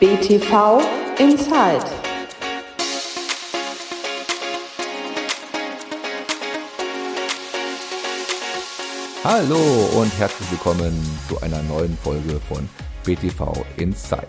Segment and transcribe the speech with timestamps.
[0.00, 0.80] BTV
[1.18, 1.84] Inside.
[9.22, 9.58] Hallo
[10.00, 10.90] und herzlich willkommen
[11.28, 12.66] zu einer neuen Folge von
[13.04, 14.26] BTV Inside,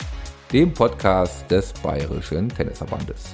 [0.52, 3.28] dem Podcast des Bayerischen Tennisverbandes.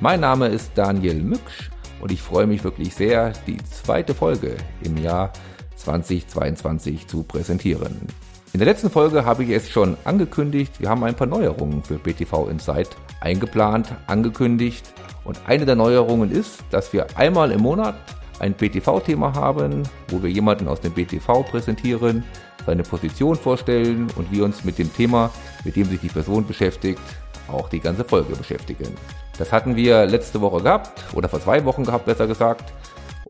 [0.00, 1.70] Mein Name ist Daniel Mücksch
[2.02, 5.32] und ich freue mich wirklich sehr, die zweite Folge im Jahr
[5.76, 8.06] 2022 zu präsentieren.
[8.52, 11.98] In der letzten Folge habe ich es schon angekündigt, wir haben ein paar Neuerungen für
[11.98, 12.88] BTV Insight
[13.20, 17.94] eingeplant, angekündigt und eine der Neuerungen ist, dass wir einmal im Monat
[18.40, 22.24] ein BTV-Thema haben, wo wir jemanden aus dem BTV präsentieren,
[22.66, 25.30] seine Position vorstellen und wir uns mit dem Thema,
[25.64, 27.00] mit dem sich die Person beschäftigt,
[27.46, 28.96] auch die ganze Folge beschäftigen.
[29.38, 32.72] Das hatten wir letzte Woche gehabt oder vor zwei Wochen gehabt, besser gesagt.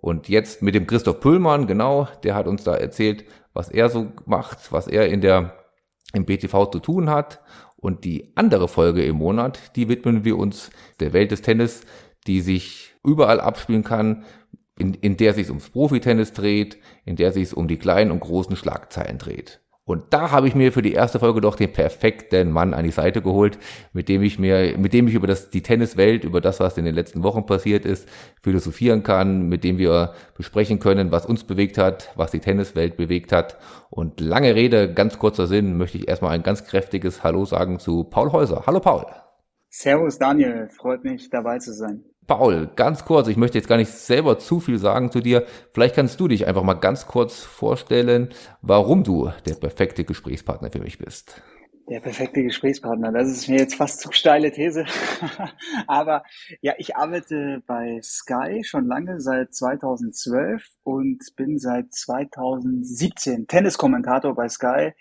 [0.01, 4.13] Und jetzt mit dem Christoph Püllmann, genau, der hat uns da erzählt, was er so
[4.27, 5.57] macht, was er in der,
[6.13, 7.41] im BTV zu tun hat.
[7.77, 10.71] Und die andere Folge im Monat, die widmen wir uns
[11.01, 11.83] der Welt des Tennis,
[12.27, 14.25] die sich überall abspielen kann,
[14.79, 18.57] in, in der sich ums Profitennis dreht, in der sich um die kleinen und großen
[18.57, 19.60] Schlagzeilen dreht.
[19.85, 22.91] Und da habe ich mir für die erste Folge doch den perfekten Mann an die
[22.91, 23.59] Seite geholt,
[23.93, 26.85] mit dem ich mir, mit dem ich über das, die Tenniswelt, über das, was in
[26.85, 28.09] den letzten Wochen passiert ist,
[28.41, 33.33] philosophieren kann, mit dem wir besprechen können, was uns bewegt hat, was die Tenniswelt bewegt
[33.33, 33.59] hat.
[33.89, 38.05] Und lange Rede, ganz kurzer Sinn, möchte ich erstmal ein ganz kräftiges Hallo sagen zu
[38.05, 38.65] Paul Häuser.
[38.67, 39.07] Hallo Paul.
[39.71, 42.05] Servus Daniel, freut mich dabei zu sein.
[42.27, 45.47] Paul, ganz kurz, ich möchte jetzt gar nicht selber zu viel sagen zu dir.
[45.73, 48.29] Vielleicht kannst du dich einfach mal ganz kurz vorstellen,
[48.63, 51.43] warum du der perfekte Gesprächspartner für mich bist.
[51.91, 54.85] Der perfekte Gesprächspartner, das ist mir jetzt fast zu steile These.
[55.89, 56.23] Aber
[56.61, 64.49] ja, ich arbeite bei Sky schon lange, seit 2012 und bin seit 2017 Tenniskommentator bei
[64.49, 64.93] Sky,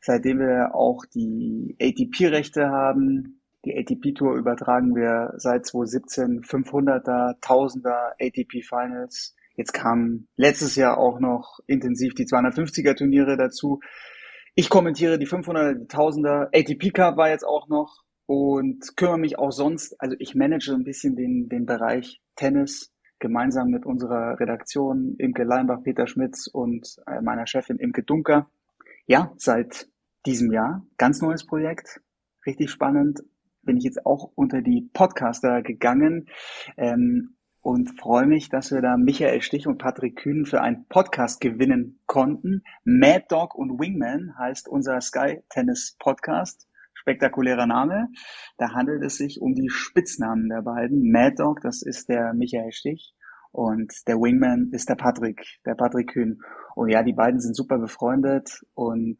[0.00, 8.62] seitdem wir auch die ATP-Rechte haben, die ATP-Tour übertragen wir seit 2017 500er, 1000er ATP
[8.62, 9.34] Finals.
[9.56, 13.80] Jetzt kamen letztes Jahr auch noch intensiv die 250er Turniere dazu.
[14.54, 16.46] Ich kommentiere die 500er, die 1000er.
[16.54, 20.00] ATP Cup war jetzt auch noch und kümmere mich auch sonst.
[20.00, 25.82] Also ich manage ein bisschen den, den Bereich Tennis gemeinsam mit unserer Redaktion Imke Leinbach,
[25.82, 28.48] Peter Schmitz und äh, meiner Chefin Imke Dunker.
[29.06, 29.88] Ja, seit
[30.24, 30.86] diesem Jahr.
[30.98, 32.00] Ganz neues Projekt.
[32.46, 33.22] Richtig spannend
[33.66, 36.28] bin ich jetzt auch unter die Podcaster gegangen
[36.76, 41.40] ähm, und freue mich, dass wir da Michael Stich und Patrick Kühn für einen Podcast
[41.40, 42.62] gewinnen konnten.
[42.84, 46.68] Mad Dog und Wingman heißt unser Sky Tennis Podcast.
[46.94, 48.08] Spektakulärer Name.
[48.56, 51.10] Da handelt es sich um die Spitznamen der beiden.
[51.10, 53.14] Mad Dog, das ist der Michael Stich
[53.52, 56.40] und der Wingman ist der Patrick, der Patrick Kühn.
[56.74, 59.18] Und ja, die beiden sind super befreundet und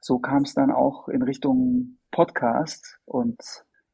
[0.00, 3.38] so kam es dann auch in Richtung Podcast und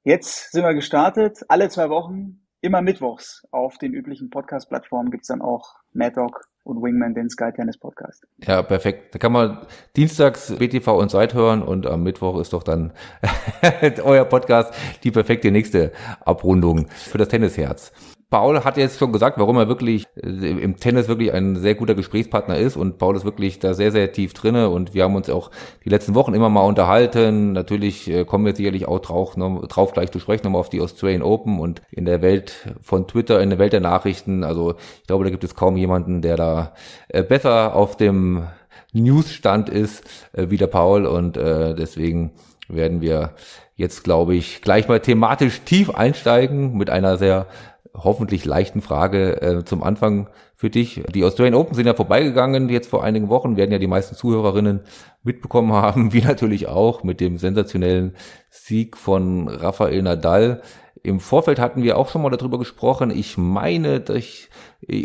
[0.05, 5.41] Jetzt sind wir gestartet, alle zwei Wochen, immer mittwochs auf den üblichen Podcast-Plattformen gibt's dann
[5.41, 8.27] auch Mad Dog und Wingman, den Sky Tennis Podcast.
[8.39, 9.15] Ja, perfekt.
[9.15, 9.65] Da kann man
[9.95, 12.93] dienstags BTV und Zeit hören und am Mittwoch ist doch dann
[14.03, 14.75] euer Podcast
[15.05, 15.93] die perfekte nächste
[16.25, 17.93] Abrundung für das Tennisherz.
[18.32, 21.94] Paul hat jetzt schon gesagt, warum er wirklich äh, im Tennis wirklich ein sehr guter
[21.94, 25.28] Gesprächspartner ist und Paul ist wirklich da sehr, sehr tief drinne und wir haben uns
[25.28, 25.50] auch
[25.84, 27.53] die letzten Wochen immer mal unterhalten.
[27.53, 29.34] Natürlich äh, kommen wir sicherlich auch drauf,
[29.69, 33.38] drauf gleich zu sprechen, nochmal auf die Australian Open und in der Welt von Twitter,
[33.43, 34.44] in der Welt der Nachrichten.
[34.44, 36.72] Also ich glaube, da gibt es kaum jemanden, der da
[37.09, 38.47] äh, besser auf dem
[38.94, 40.04] Newsstand ist
[40.34, 42.32] wie der Paul und deswegen
[42.69, 43.34] werden wir
[43.75, 47.47] jetzt, glaube ich, gleich mal thematisch tief einsteigen mit einer sehr
[47.95, 51.03] hoffentlich leichten Frage äh, zum Anfang für dich.
[51.15, 54.81] Die Australian Open sind ja vorbeigegangen jetzt vor einigen Wochen, werden ja die meisten Zuhörerinnen
[55.23, 58.15] mitbekommen haben, wie natürlich auch mit dem sensationellen
[58.49, 60.63] Sieg von Rafael Nadal.
[61.05, 63.11] Im Vorfeld hatten wir auch schon mal darüber gesprochen.
[63.11, 64.51] Ich meine, dass ich,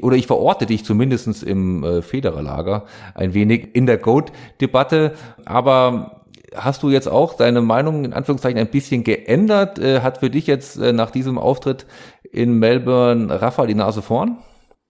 [0.04, 2.86] oder ich verorte dich zumindestens im äh, Federerlager
[3.16, 5.14] ein wenig in der Goat-Debatte.
[5.46, 6.24] Aber
[6.56, 9.80] hast du jetzt auch deine Meinung in Anführungszeichen ein bisschen geändert?
[9.80, 11.86] Äh, hat für dich jetzt äh, nach diesem Auftritt
[12.32, 14.38] in Melbourne Rafa die Nase vorn?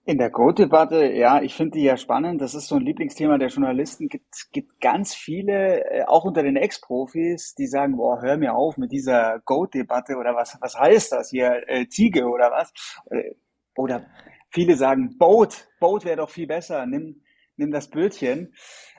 [0.04, 2.40] In der Go-Debatte, ja, ich finde die ja spannend.
[2.40, 4.08] Das ist so ein Lieblingsthema der Journalisten.
[4.08, 8.78] Gibt gibt ganz viele, äh, auch unter den Ex-Profis, die sagen, boah, hör mir auf
[8.78, 12.72] mit dieser Go-Debatte oder was was heißt das hier, äh, Ziege oder was?
[13.10, 13.34] Äh,
[13.76, 14.06] oder
[14.48, 16.86] viele sagen, Boat, Boat wäre doch viel besser.
[16.86, 17.20] Nimm
[17.56, 18.54] nimm das Bötchen.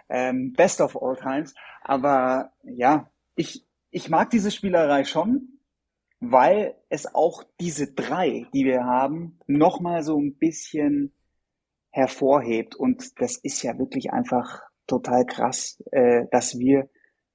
[0.10, 1.56] Ähm, best of all times.
[1.82, 5.59] Aber ja, ich ich mag diese Spielerei schon
[6.20, 11.14] weil es auch diese drei, die wir haben, nochmal so ein bisschen
[11.92, 12.76] hervorhebt.
[12.76, 16.90] Und das ist ja wirklich einfach total krass, äh, dass wir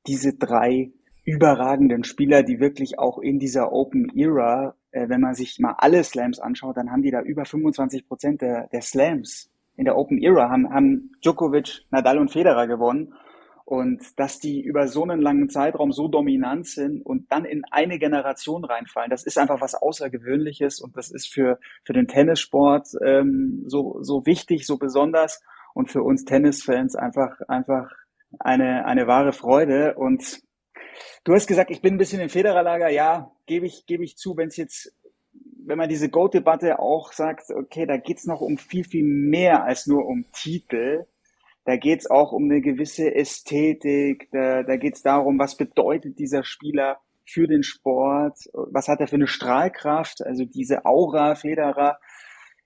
[0.07, 0.93] diese drei
[1.25, 6.05] überragenden Spieler, die wirklich auch in dieser Open Era, äh, wenn man sich mal alle
[6.05, 10.23] Slams anschaut, dann haben die da über 25 Prozent der, der Slams in der Open
[10.23, 13.15] Era, haben, haben Djokovic, Nadal und Federer gewonnen.
[13.65, 17.99] Und dass die über so einen langen Zeitraum so dominant sind und dann in eine
[17.99, 23.65] Generation reinfallen, das ist einfach was Außergewöhnliches und das ist für, für den Tennissport ähm,
[23.67, 27.91] so, so wichtig, so besonders und für uns Tennisfans einfach, einfach
[28.39, 29.95] eine, eine wahre Freude.
[29.95, 30.43] Und
[31.25, 32.91] du hast gesagt, ich bin ein bisschen im Federerlager.
[32.91, 34.95] Ja, gebe ich, gebe ich zu, wenn es jetzt
[35.67, 39.87] wenn man diese Goat-Debatte auch sagt, okay, da geht's noch um viel, viel mehr als
[39.87, 41.07] nur um Titel,
[41.65, 46.99] da geht's auch um eine gewisse Ästhetik, da, da geht's darum, was bedeutet dieser Spieler
[47.27, 51.99] für den Sport, was hat er für eine Strahlkraft, also diese Aura Federer.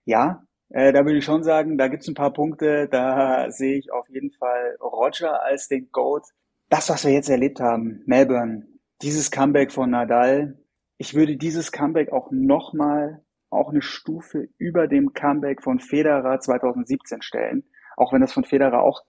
[0.05, 3.93] Ja, äh, da würde ich schon sagen, da gibt's ein paar Punkte, da sehe ich
[3.93, 6.25] auf jeden Fall Roger als den GOAT.
[6.69, 8.67] Das, was wir jetzt erlebt haben, Melbourne,
[9.01, 10.59] dieses Comeback von Nadal,
[10.99, 17.23] ich würde dieses Comeback auch nochmal auch eine Stufe über dem Comeback von Federer 2017
[17.23, 17.65] stellen
[17.99, 19.03] auch wenn das von Federer auch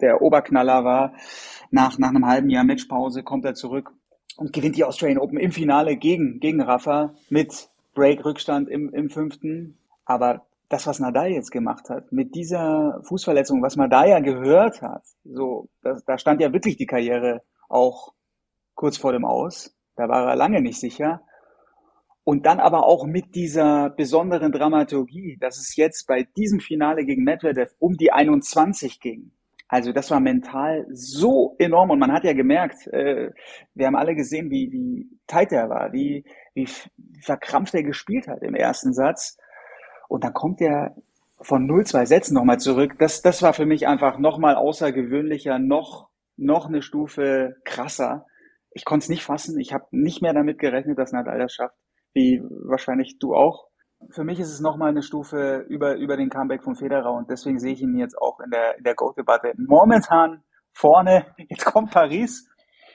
[0.00, 1.14] der Oberknaller war.
[1.70, 3.92] Nach, nach einem halben Jahr Matchpause kommt er zurück
[4.36, 9.78] und gewinnt die Australian Open im Finale gegen, gegen Rafa mit Break-Rückstand im, im fünften.
[10.04, 14.82] Aber das, was Nadal jetzt gemacht hat, mit dieser Fußverletzung, was man da ja gehört
[14.82, 18.12] hat, so, das, da stand ja wirklich die Karriere auch
[18.74, 19.74] kurz vor dem Aus.
[19.96, 21.22] Da war er lange nicht sicher.
[22.24, 27.24] Und dann aber auch mit dieser besonderen Dramaturgie, dass es jetzt bei diesem Finale gegen
[27.24, 29.32] Medvedev um die 21 ging.
[29.66, 33.30] Also das war mental so enorm und man hat ja gemerkt, äh,
[33.74, 36.24] wir haben alle gesehen, wie, wie tight er war, wie,
[36.54, 36.68] wie
[37.22, 39.38] verkrampft er gespielt hat im ersten Satz.
[40.08, 40.94] Und dann kommt er
[41.40, 42.96] von 0-2 Sätzen nochmal zurück.
[42.98, 48.26] Das, das war für mich einfach nochmal außergewöhnlicher, noch, noch eine Stufe krasser.
[48.72, 49.58] Ich konnte es nicht fassen.
[49.58, 51.81] Ich habe nicht mehr damit gerechnet, dass Nadal das schafft
[52.14, 53.68] wie wahrscheinlich du auch.
[54.10, 57.58] Für mich ist es nochmal eine Stufe über, über den Comeback von Federer und deswegen
[57.58, 60.42] sehe ich ihn jetzt auch in der, in der Goat-Debatte momentan
[60.72, 61.26] vorne.
[61.48, 62.48] Jetzt kommt Paris.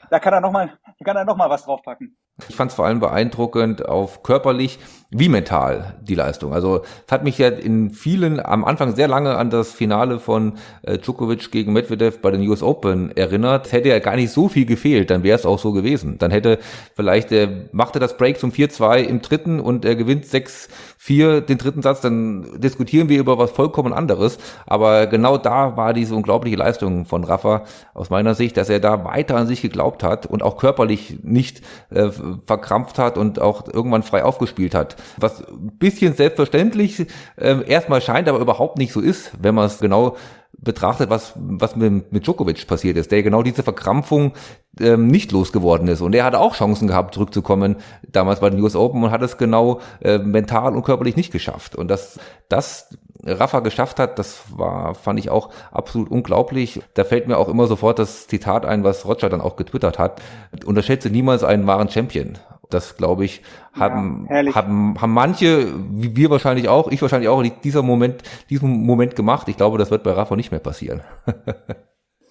[0.09, 2.17] Da kann er nochmal, kann er noch mal was draufpacken.
[2.49, 6.53] Ich fand es vor allem beeindruckend auf körperlich wie mental die Leistung.
[6.53, 10.53] Also es hat mich ja in vielen am Anfang sehr lange an das Finale von
[10.81, 13.71] äh, Djokovic gegen Medvedev bei den US Open erinnert.
[13.71, 16.17] Hätte ja gar nicht so viel gefehlt, dann wäre es auch so gewesen.
[16.17, 16.59] Dann hätte
[16.93, 21.81] vielleicht äh, machte das Break zum 4-2 im dritten und er gewinnt 6-4 den dritten
[21.81, 24.37] Satz, dann diskutieren wir über was vollkommen anderes.
[24.65, 27.63] Aber genau da war diese unglaubliche Leistung von Rafa
[27.93, 31.61] aus meiner Sicht, dass er da weiter an sich geglaubt hat und auch körperlich nicht
[31.91, 32.09] äh,
[32.45, 34.96] verkrampft hat und auch irgendwann frei aufgespielt hat.
[35.17, 39.79] Was ein bisschen selbstverständlich äh, erstmal scheint, aber überhaupt nicht so ist, wenn man es
[39.79, 40.15] genau
[40.59, 44.33] betrachtet, was, was mit, mit Djokovic passiert ist, der genau diese Verkrampfung
[44.79, 46.01] ähm, nicht losgeworden ist.
[46.01, 47.77] Und er hatte auch Chancen gehabt, zurückzukommen,
[48.07, 51.75] damals bei den US Open und hat es genau äh, mental und körperlich nicht geschafft.
[51.75, 52.89] Und das, das
[53.23, 56.81] Rafa geschafft hat, das war, fand ich auch absolut unglaublich.
[56.95, 60.21] Da fällt mir auch immer sofort das Zitat ein, was Roger dann auch getwittert hat.
[60.65, 62.37] Unterschätze niemals einen wahren Champion.
[62.69, 63.41] Das, glaube ich,
[63.73, 68.85] haben, ja, haben, haben manche, wie wir wahrscheinlich auch, ich wahrscheinlich auch, dieser Moment, diesen
[68.85, 69.47] Moment gemacht.
[69.47, 71.01] Ich glaube, das wird bei Rafa nicht mehr passieren.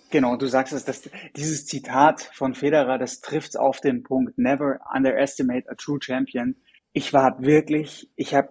[0.09, 4.39] Genau, du sagst es, dass dieses Zitat von Federer, das trifft auf den Punkt.
[4.39, 6.55] Never underestimate a true champion.
[6.93, 8.51] Ich war wirklich, ich habe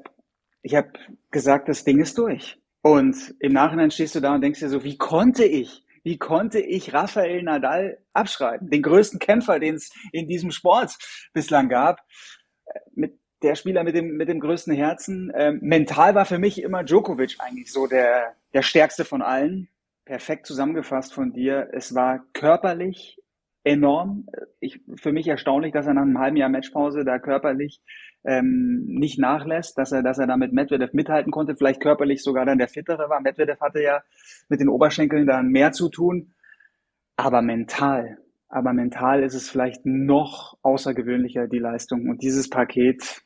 [0.65, 0.89] ich habe
[1.29, 2.57] gesagt, das Ding ist durch.
[2.81, 6.59] Und im Nachhinein stehst du da und denkst dir so, wie konnte ich, wie konnte
[6.59, 8.69] ich Rafael Nadal abschreiben?
[8.69, 10.95] Den größten Kämpfer, den es in diesem Sport
[11.33, 11.99] bislang gab.
[12.93, 15.31] Mit der Spieler mit dem, mit dem größten Herzen.
[15.35, 19.67] Ähm, mental war für mich immer Djokovic eigentlich so der, der stärkste von allen.
[20.05, 21.69] Perfekt zusammengefasst von dir.
[21.73, 23.19] Es war körperlich
[23.63, 24.27] enorm.
[24.59, 27.81] Ich, für mich erstaunlich, dass er nach einem halben Jahr Matchpause da körperlich
[28.25, 32.45] ähm, nicht nachlässt, dass er, dass er da mit Medvedev mithalten konnte, vielleicht körperlich sogar
[32.45, 33.21] dann der Fittere war.
[33.21, 34.01] Medvedev hatte ja
[34.49, 36.33] mit den Oberschenkeln dann mehr zu tun,
[37.17, 38.17] aber mental,
[38.49, 42.09] aber mental ist es vielleicht noch außergewöhnlicher, die Leistung.
[42.09, 43.21] Und dieses Paket,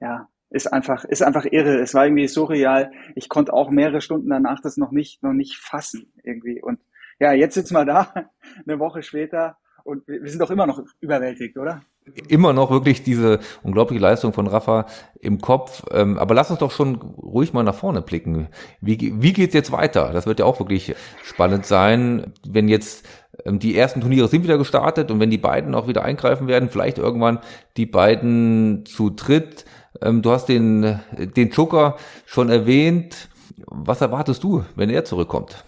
[0.00, 1.80] ja, ist einfach, ist einfach irre.
[1.80, 2.92] Es war irgendwie surreal.
[3.16, 6.62] Ich konnte auch mehrere Stunden danach das noch nicht, noch nicht fassen irgendwie.
[6.62, 6.80] Und
[7.18, 8.12] ja, jetzt sitzen wir da,
[8.66, 11.82] eine Woche später und wir sind doch immer noch überwältigt, oder?
[12.28, 14.86] Immer noch wirklich diese unglaubliche Leistung von Rafa
[15.20, 15.84] im Kopf.
[15.92, 18.48] Ähm, aber lass uns doch schon ruhig mal nach vorne blicken.
[18.80, 20.10] Wie, wie geht's jetzt weiter?
[20.12, 23.06] Das wird ja auch wirklich spannend sein, wenn jetzt
[23.44, 26.70] ähm, die ersten Turniere sind wieder gestartet und wenn die beiden auch wieder eingreifen werden,
[26.70, 27.40] vielleicht irgendwann
[27.76, 29.66] die beiden zu dritt.
[30.00, 33.28] Ähm, du hast den, den Joker schon erwähnt.
[33.66, 35.64] Was erwartest du, wenn er zurückkommt?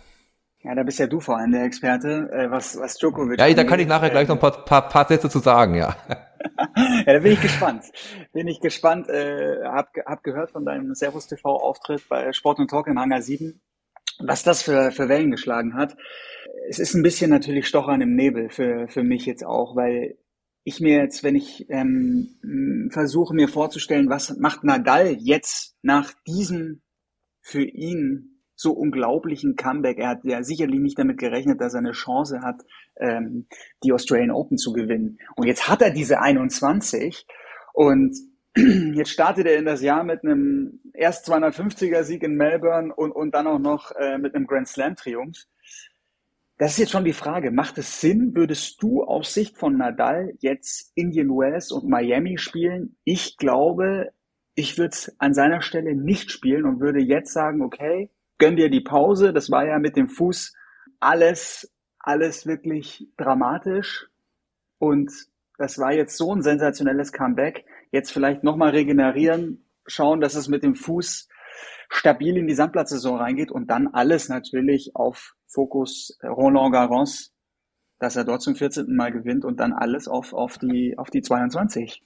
[0.66, 3.38] Ja, da bist ja du vor allem der Experte, äh, was, was Djokovic.
[3.38, 5.96] Ja, da kann ich nachher gleich noch ein paar, paar, paar Sätze zu sagen, ja.
[6.76, 7.84] ja, da bin ich gespannt.
[8.32, 9.08] Bin ich gespannt.
[9.08, 13.22] Äh, hab, hab gehört von deinem Servus TV Auftritt bei Sport und Talk im Hangar
[13.22, 13.60] 7,
[14.18, 15.96] was das für, für Wellen geschlagen hat.
[16.68, 20.18] Es ist ein bisschen natürlich Stochern im Nebel für, für mich jetzt auch, weil
[20.64, 26.82] ich mir jetzt, wenn ich ähm, versuche mir vorzustellen, was macht Nadal jetzt nach diesem
[27.40, 29.98] für ihn so unglaublichen Comeback.
[29.98, 32.62] Er hat ja sicherlich nicht damit gerechnet, dass er eine Chance hat,
[32.98, 33.46] ähm,
[33.84, 35.18] die Australian Open zu gewinnen.
[35.36, 37.26] Und jetzt hat er diese 21
[37.74, 38.16] und
[38.56, 43.34] jetzt startet er in das Jahr mit einem erst 250er Sieg in Melbourne und, und
[43.34, 45.44] dann auch noch äh, mit einem Grand Slam Triumph.
[46.58, 47.50] Das ist jetzt schon die Frage.
[47.50, 52.96] Macht es Sinn, würdest du aus Sicht von Nadal jetzt Indian Wells und Miami spielen?
[53.04, 54.12] Ich glaube,
[54.54, 58.70] ich würde es an seiner Stelle nicht spielen und würde jetzt sagen, okay, gönn dir
[58.70, 59.32] die Pause.
[59.32, 60.54] Das war ja mit dem Fuß
[61.00, 64.08] alles, alles wirklich dramatisch.
[64.78, 65.12] Und
[65.58, 67.64] das war jetzt so ein sensationelles Comeback.
[67.90, 71.28] Jetzt vielleicht nochmal regenerieren, schauen, dass es mit dem Fuß
[71.88, 77.32] stabil in die Sandplatzsaison reingeht und dann alles natürlich auf Fokus Roland Garros,
[77.98, 78.94] dass er dort zum 14.
[78.94, 82.02] Mal gewinnt und dann alles auf, auf die, auf die 22.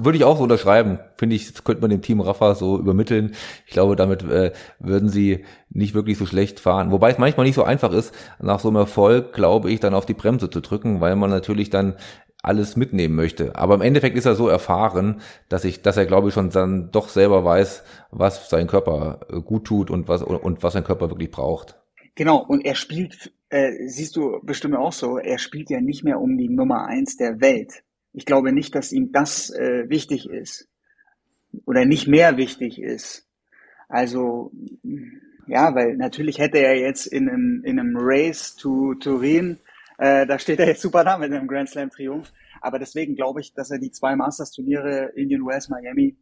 [0.00, 0.98] Würde ich auch so unterschreiben.
[1.16, 3.34] Finde ich, das könnte man dem Team Rafa so übermitteln.
[3.66, 6.90] Ich glaube, damit äh, würden sie nicht wirklich so schlecht fahren.
[6.90, 10.06] Wobei es manchmal nicht so einfach ist, nach so einem Erfolg, glaube ich, dann auf
[10.06, 11.94] die Bremse zu drücken, weil man natürlich dann
[12.44, 13.56] alles mitnehmen möchte.
[13.56, 16.90] Aber im Endeffekt ist er so erfahren, dass ich, dass er glaube ich schon dann
[16.90, 21.10] doch selber weiß, was sein Körper äh, gut tut und was und was sein Körper
[21.10, 21.80] wirklich braucht.
[22.14, 22.44] Genau.
[22.44, 26.36] Und er spielt, äh, siehst du bestimmt auch so, er spielt ja nicht mehr um
[26.36, 27.82] die Nummer eins der Welt.
[28.14, 30.68] Ich glaube nicht, dass ihm das äh, wichtig ist
[31.66, 33.28] oder nicht mehr wichtig ist.
[33.88, 34.50] Also
[35.46, 39.58] ja, weil natürlich hätte er jetzt in einem, in einem Race to Turin,
[39.98, 42.32] äh, da steht er jetzt super da mit einem Grand Slam Triumph.
[42.60, 46.16] Aber deswegen glaube ich, dass er die zwei Masters Turniere Indian Wells Miami,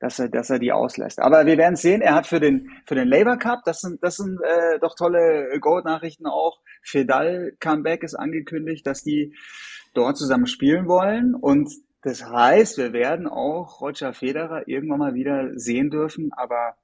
[0.00, 1.20] dass er, dass er die auslässt.
[1.20, 2.00] Aber wir werden sehen.
[2.00, 5.58] Er hat für den für den Labour Cup, das sind das sind äh, doch tolle
[5.60, 6.60] Gold Nachrichten auch.
[6.82, 9.34] Fedal Comeback ist angekündigt, dass die
[9.94, 11.34] dort zusammen spielen wollen.
[11.34, 11.70] Und
[12.02, 16.32] das heißt, wir werden auch Roger Federer irgendwann mal wieder sehen dürfen.
[16.32, 16.76] Aber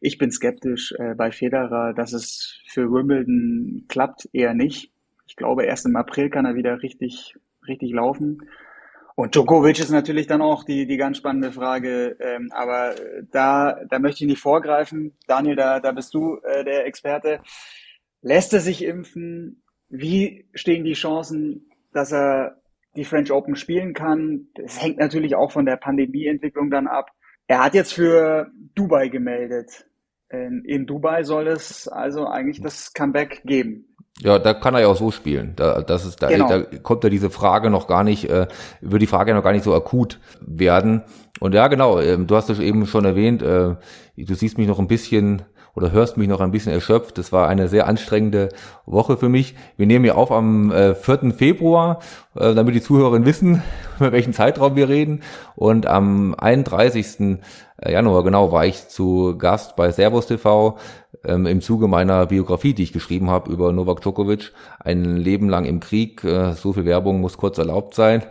[0.00, 4.92] ich bin skeptisch äh, bei Federer, dass es für Wimbledon klappt, eher nicht.
[5.26, 7.34] Ich glaube, erst im April kann er wieder richtig,
[7.66, 8.48] richtig laufen.
[9.14, 12.16] Und Djokovic ist natürlich dann auch die, die ganz spannende Frage.
[12.20, 12.94] Ähm, aber
[13.32, 15.16] da, da möchte ich nicht vorgreifen.
[15.26, 17.40] Daniel, da, da bist du äh, der Experte.
[18.22, 19.64] Lässt er sich impfen?
[19.88, 21.68] Wie stehen die Chancen?
[21.98, 22.56] Dass er
[22.96, 24.46] die French Open spielen kann.
[24.54, 27.10] Das hängt natürlich auch von der Pandemieentwicklung dann ab.
[27.48, 29.86] Er hat jetzt für Dubai gemeldet.
[30.30, 33.96] In Dubai soll es also eigentlich das Comeback geben.
[34.20, 35.54] Ja, da kann er ja auch so spielen.
[35.56, 36.48] Da, das ist, da, genau.
[36.48, 38.48] da kommt ja diese Frage noch gar nicht, äh,
[38.80, 41.02] würde die Frage noch gar nicht so akut werden.
[41.40, 43.76] Und ja, genau, äh, du hast es eben schon erwähnt, äh,
[44.16, 45.42] du siehst mich noch ein bisschen
[45.78, 47.18] oder hörst mich noch ein bisschen erschöpft.
[47.18, 48.48] Das war eine sehr anstrengende
[48.84, 49.54] Woche für mich.
[49.76, 51.32] Wir nehmen hier auf am äh, 4.
[51.32, 52.00] Februar,
[52.34, 53.62] äh, damit die Zuhörerinnen wissen,
[54.00, 55.22] über welchen Zeitraum wir reden.
[55.54, 57.38] Und am 31.
[57.76, 60.78] Äh, Januar, genau, war ich zu Gast bei Servus TV
[61.24, 64.52] ähm, im Zuge meiner Biografie, die ich geschrieben habe über Novak Djokovic.
[64.80, 68.24] Ein Leben lang im Krieg, äh, so viel Werbung muss kurz erlaubt sein.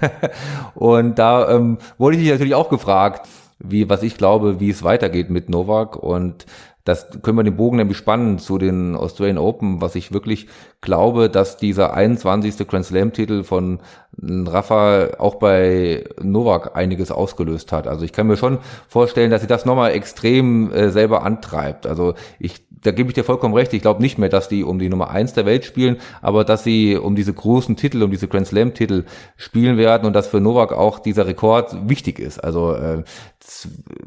[0.74, 5.30] und da ähm, wurde ich natürlich auch gefragt, wie, was ich glaube, wie es weitergeht
[5.30, 6.46] mit Novak und
[6.86, 10.46] das können wir den Bogen nämlich spannen zu den Australian Open, was ich wirklich
[10.80, 12.66] glaube, dass dieser 21.
[12.68, 13.80] Grand Slam Titel von
[14.22, 17.88] Rafa auch bei Novak einiges ausgelöst hat.
[17.88, 21.88] Also ich kann mir schon vorstellen, dass sie das nochmal extrem äh, selber antreibt.
[21.88, 23.72] Also ich da gebe ich dir vollkommen recht.
[23.72, 26.62] Ich glaube nicht mehr, dass die um die Nummer eins der Welt spielen, aber dass
[26.62, 29.04] sie um diese großen Titel, um diese Grand Slam Titel
[29.36, 32.38] spielen werden und dass für Novak auch dieser Rekord wichtig ist.
[32.38, 33.02] Also äh,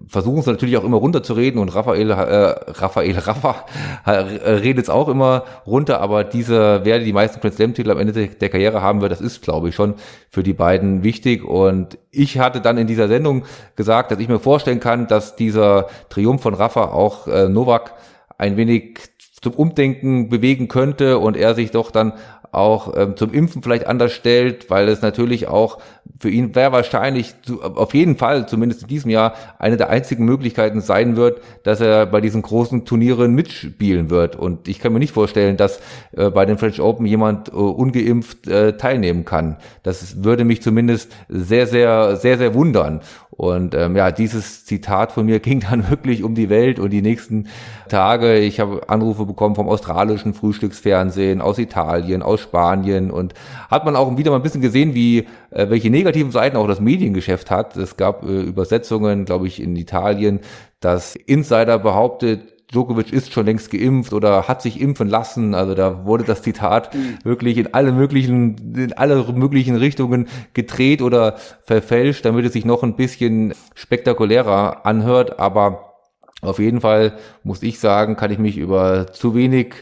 [0.10, 3.66] versuchen sie natürlich auch immer runterzureden und Raphael, äh, Raphael Rafa
[4.06, 8.00] äh, redet es auch immer runter, aber dieser, wer die meisten Grand Slam Titel am
[8.00, 9.94] Ende der Karriere haben wird, das ist, glaube ich, schon
[10.30, 11.46] für die beiden wichtig.
[11.46, 15.88] Und ich hatte dann in dieser Sendung gesagt, dass ich mir vorstellen kann, dass dieser
[16.10, 17.94] Triumph von Rafa auch äh, Novak
[18.38, 19.00] ein wenig
[19.42, 22.14] zum Umdenken bewegen könnte und er sich doch dann
[22.52, 25.78] auch ähm, zum Impfen vielleicht anders stellt, weil es natürlich auch
[26.20, 30.26] für ihn wäre wahrscheinlich zu, auf jeden Fall, zumindest in diesem Jahr, eine der einzigen
[30.26, 34.36] Möglichkeiten sein wird, dass er bei diesen großen Turnieren mitspielen wird.
[34.36, 35.80] Und ich kann mir nicht vorstellen, dass
[36.12, 39.58] äh, bei den French Open jemand äh, ungeimpft äh, teilnehmen kann.
[39.84, 43.02] Das würde mich zumindest sehr, sehr, sehr, sehr wundern.
[43.40, 47.02] Und ähm, ja, dieses Zitat von mir ging dann wirklich um die Welt und die
[47.02, 47.48] nächsten
[47.88, 48.38] Tage.
[48.38, 53.34] Ich habe Anrufe bekommen vom australischen Frühstücksfernsehen, aus Italien, aus Spanien und
[53.72, 55.20] hat man auch wieder mal ein bisschen gesehen, wie
[55.52, 57.76] äh, welche negativen Seiten auch das Mediengeschäft hat.
[57.76, 60.40] Es gab äh, Übersetzungen, glaube ich, in Italien,
[60.80, 62.42] dass Insider behauptet,
[62.72, 65.56] Djokovic ist schon längst geimpft oder hat sich impfen lassen.
[65.56, 67.18] Also da wurde das Zitat mhm.
[67.24, 72.84] wirklich in alle möglichen, in alle möglichen Richtungen gedreht oder verfälscht, damit es sich noch
[72.84, 75.40] ein bisschen spektakulärer anhört.
[75.40, 75.96] Aber
[76.42, 79.74] auf jeden Fall muss ich sagen, kann ich mich über zu wenig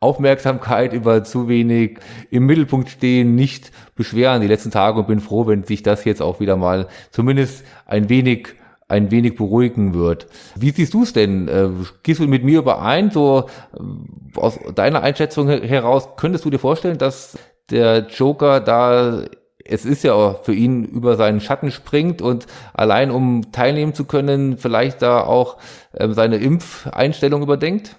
[0.00, 1.98] Aufmerksamkeit, über zu wenig
[2.30, 6.22] im Mittelpunkt stehen, nicht beschweren die letzten Tage und bin froh, wenn sich das jetzt
[6.22, 8.54] auch wieder mal zumindest ein wenig
[8.88, 10.26] ein wenig beruhigen wird.
[10.56, 11.46] Wie siehst du es denn?
[11.46, 11.68] Äh,
[12.02, 13.12] gehst du mit mir überein?
[13.12, 17.38] So äh, aus deiner Einschätzung heraus, könntest du dir vorstellen, dass
[17.70, 19.22] der Joker da
[19.64, 24.56] es ist ja für ihn über seinen Schatten springt und allein um teilnehmen zu können,
[24.56, 25.58] vielleicht da auch
[25.92, 27.96] äh, seine Impfeinstellung überdenkt?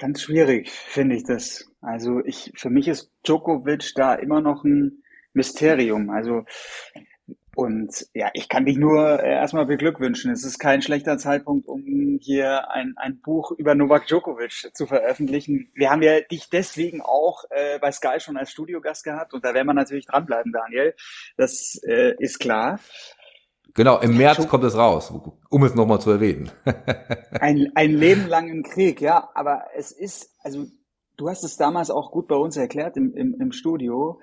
[0.00, 1.70] Ganz schwierig, finde ich das.
[1.82, 5.02] Also ich, für mich ist Djokovic da immer noch ein
[5.34, 6.08] Mysterium.
[6.08, 6.46] Also
[7.54, 10.32] und ja, ich kann dich nur äh, erstmal beglückwünschen.
[10.32, 15.70] Es ist kein schlechter Zeitpunkt, um hier ein, ein Buch über Novak Djokovic zu veröffentlichen.
[15.74, 19.52] Wir haben ja dich deswegen auch äh, bei Sky schon als Studiogast gehabt und da
[19.52, 20.94] werden wir natürlich dranbleiben, Daniel.
[21.36, 22.80] Das äh, ist klar.
[23.74, 25.12] Genau, im März kommt es raus,
[25.48, 26.50] um es nochmal zu erwähnen.
[27.40, 30.66] ein, ein Leben lang im Krieg, ja, aber es ist, also
[31.16, 34.20] du hast es damals auch gut bei uns erklärt im, im, im Studio.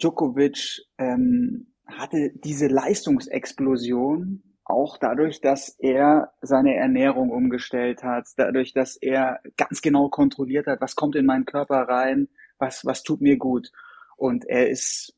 [0.00, 8.96] Djokovic ähm, hatte diese Leistungsexplosion auch dadurch, dass er seine Ernährung umgestellt hat, dadurch, dass
[8.96, 13.36] er ganz genau kontrolliert hat, was kommt in meinen Körper rein, was, was tut mir
[13.36, 13.70] gut.
[14.16, 15.14] Und er ist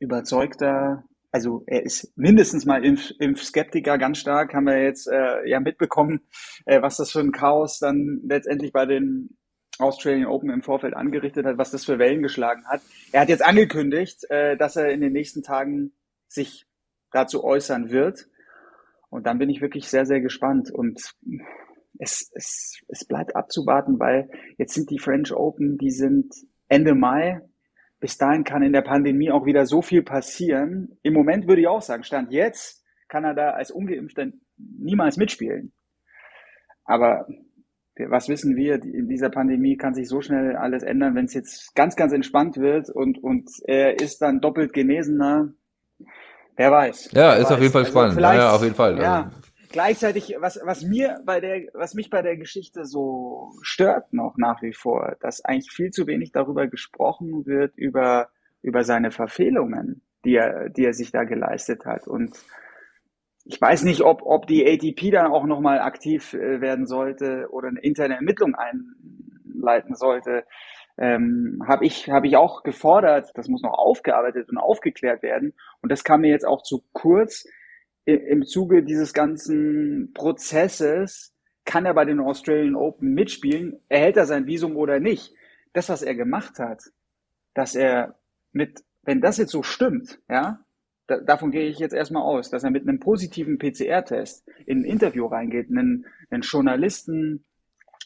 [0.00, 5.60] überzeugter, also er ist mindestens mal Impf, Impfskeptiker ganz stark, haben wir jetzt äh, ja
[5.60, 6.20] mitbekommen,
[6.66, 9.36] äh, was das für ein Chaos dann letztendlich bei den
[9.78, 12.82] Australian Open im Vorfeld angerichtet hat, was das für Wellen geschlagen hat.
[13.12, 15.92] Er hat jetzt angekündigt, äh, dass er in den nächsten Tagen
[16.28, 16.66] sich
[17.12, 18.28] dazu äußern wird.
[19.08, 20.70] Und dann bin ich wirklich sehr, sehr gespannt.
[20.70, 21.14] Und
[21.98, 26.34] es, es, es bleibt abzuwarten, weil jetzt sind die French Open, die sind
[26.68, 27.40] Ende Mai.
[28.00, 30.98] Bis dahin kann in der Pandemie auch wieder so viel passieren.
[31.02, 35.72] Im Moment würde ich auch sagen, Stand jetzt kann er da als Ungeimpfter niemals mitspielen.
[36.84, 37.26] Aber
[38.08, 38.82] was wissen wir?
[38.82, 42.56] In dieser Pandemie kann sich so schnell alles ändern, wenn es jetzt ganz, ganz entspannt
[42.56, 45.52] wird und, und er ist dann doppelt Genesener.
[46.56, 47.10] Wer weiß.
[47.12, 47.52] Ja, wer ist weiß.
[47.52, 48.20] auf jeden Fall also spannend.
[48.20, 48.98] Ja, ja, auf jeden Fall.
[48.98, 54.12] Ja, also gleichzeitig, was, was mir bei der, was mich bei der Geschichte so stört
[54.12, 58.30] noch nach wie vor, dass eigentlich viel zu wenig darüber gesprochen wird, über,
[58.62, 62.06] über seine Verfehlungen, die er, die er sich da geleistet hat.
[62.06, 62.36] Und
[63.44, 67.68] ich weiß nicht, ob, ob die ATP dann auch nochmal aktiv äh, werden sollte oder
[67.68, 70.44] eine interne Ermittlung einleiten sollte
[71.00, 75.54] ähm, habe ich, hab ich auch gefordert, das muss noch aufgearbeitet und aufgeklärt werden.
[75.80, 77.46] Und das kam mir jetzt auch zu kurz.
[78.04, 81.34] Im Zuge dieses ganzen Prozesses
[81.64, 85.32] kann er bei den Australian Open mitspielen, erhält er sein Visum oder nicht.
[85.72, 86.82] Das, was er gemacht hat,
[87.54, 88.18] dass er
[88.52, 90.64] mit, wenn das jetzt so stimmt, ja,
[91.06, 94.84] da, davon gehe ich jetzt erstmal aus, dass er mit einem positiven PCR-Test in ein
[94.84, 97.44] Interview reingeht, einen, einen Journalisten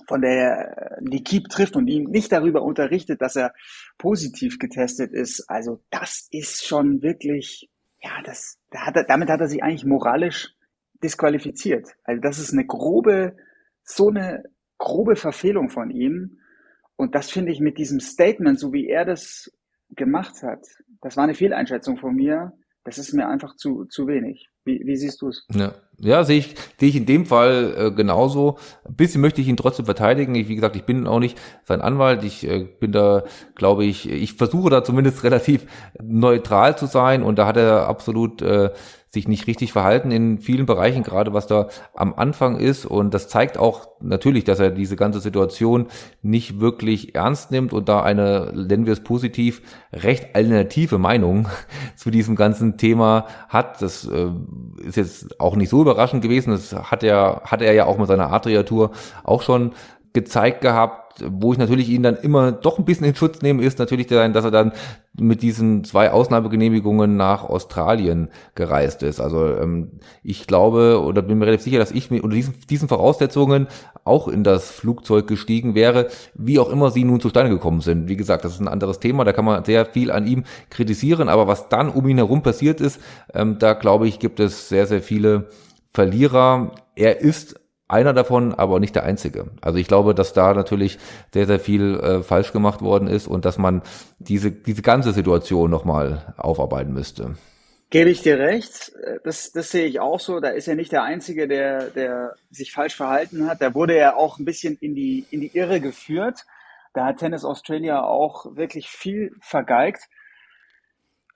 [0.08, 3.54] von der L'Equipe trifft und ihn nicht darüber unterrichtet, dass er
[3.98, 5.48] positiv getestet ist.
[5.48, 7.70] Also das ist schon wirklich,
[8.04, 10.54] ja, das, da hat er, damit hat er sich eigentlich moralisch
[11.02, 11.88] disqualifiziert.
[12.04, 13.36] Also das ist eine grobe,
[13.82, 14.44] so eine
[14.78, 16.38] grobe Verfehlung von ihm.
[16.96, 19.50] Und das finde ich mit diesem Statement, so wie er das
[19.90, 20.66] gemacht hat,
[21.00, 22.52] das war eine Fehleinschätzung von mir.
[22.84, 24.50] Das ist mir einfach zu, zu wenig.
[24.64, 25.46] Wie, wie siehst du es?
[25.54, 25.74] Ja.
[25.98, 28.58] Ja, sehe ich, sehe ich in dem Fall äh, genauso.
[28.84, 30.34] Ein bisschen möchte ich ihn trotzdem verteidigen.
[30.34, 32.24] Ich, wie gesagt, ich bin auch nicht sein Anwalt.
[32.24, 33.22] Ich äh, bin da,
[33.54, 35.66] glaube ich, ich versuche da zumindest relativ
[36.02, 38.70] neutral zu sein und da hat er absolut äh,
[39.14, 42.84] sich nicht richtig verhalten in vielen Bereichen, gerade was da am Anfang ist.
[42.84, 45.86] Und das zeigt auch natürlich, dass er diese ganze Situation
[46.22, 51.48] nicht wirklich ernst nimmt und da eine, nennen wir es positiv, recht alternative Meinung
[51.96, 53.80] zu diesem ganzen Thema hat.
[53.80, 54.28] Das äh,
[54.86, 56.50] ist jetzt auch nicht so überraschend gewesen.
[56.50, 58.90] Das hat er, hat er ja auch mit seiner Adria-Tour
[59.22, 59.72] auch schon
[60.14, 63.78] gezeigt gehabt, wo ich natürlich ihn dann immer doch ein bisschen in Schutz nehme, ist
[63.78, 64.72] natürlich, der, dass er dann
[65.18, 69.20] mit diesen zwei Ausnahmegenehmigungen nach Australien gereist ist.
[69.20, 73.66] Also ähm, ich glaube oder bin mir relativ sicher, dass ich unter diesen, diesen Voraussetzungen
[74.04, 78.08] auch in das Flugzeug gestiegen wäre, wie auch immer sie nun zustande gekommen sind.
[78.08, 81.28] Wie gesagt, das ist ein anderes Thema, da kann man sehr viel an ihm kritisieren,
[81.28, 83.00] aber was dann um ihn herum passiert ist,
[83.32, 85.48] ähm, da glaube ich, gibt es sehr, sehr viele
[85.92, 86.72] Verlierer.
[86.96, 89.50] Er ist einer davon, aber nicht der einzige.
[89.60, 90.98] Also ich glaube, dass da natürlich
[91.32, 93.82] sehr, sehr viel äh, falsch gemacht worden ist und dass man
[94.18, 97.36] diese, diese ganze Situation nochmal aufarbeiten müsste.
[97.90, 98.92] Gebe ich dir recht.
[99.22, 100.40] Das, das sehe ich auch so.
[100.40, 103.60] Da ist er nicht der Einzige, der, der sich falsch verhalten hat.
[103.62, 106.44] Da wurde er auch ein bisschen in die, in die Irre geführt.
[106.92, 110.08] Da hat Tennis Australia auch wirklich viel vergeigt.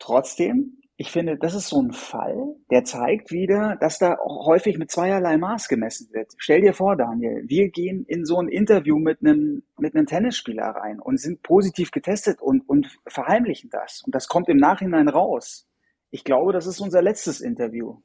[0.00, 4.90] Trotzdem ich finde, das ist so ein Fall, der zeigt wieder, dass da häufig mit
[4.90, 6.32] zweierlei Maß gemessen wird.
[6.38, 10.64] Stell dir vor, Daniel, wir gehen in so ein Interview mit einem, mit einem Tennisspieler
[10.64, 14.02] rein und sind positiv getestet und, und verheimlichen das.
[14.04, 15.68] Und das kommt im Nachhinein raus.
[16.10, 17.98] Ich glaube, das ist unser letztes Interview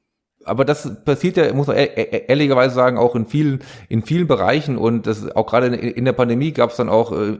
[0.45, 4.27] aber das passiert ja, muss man e-, e-, ehrlicherweise sagen, auch in vielen, in vielen
[4.27, 7.37] Bereichen und das auch gerade in, der Pandemie gab es dann auch äh,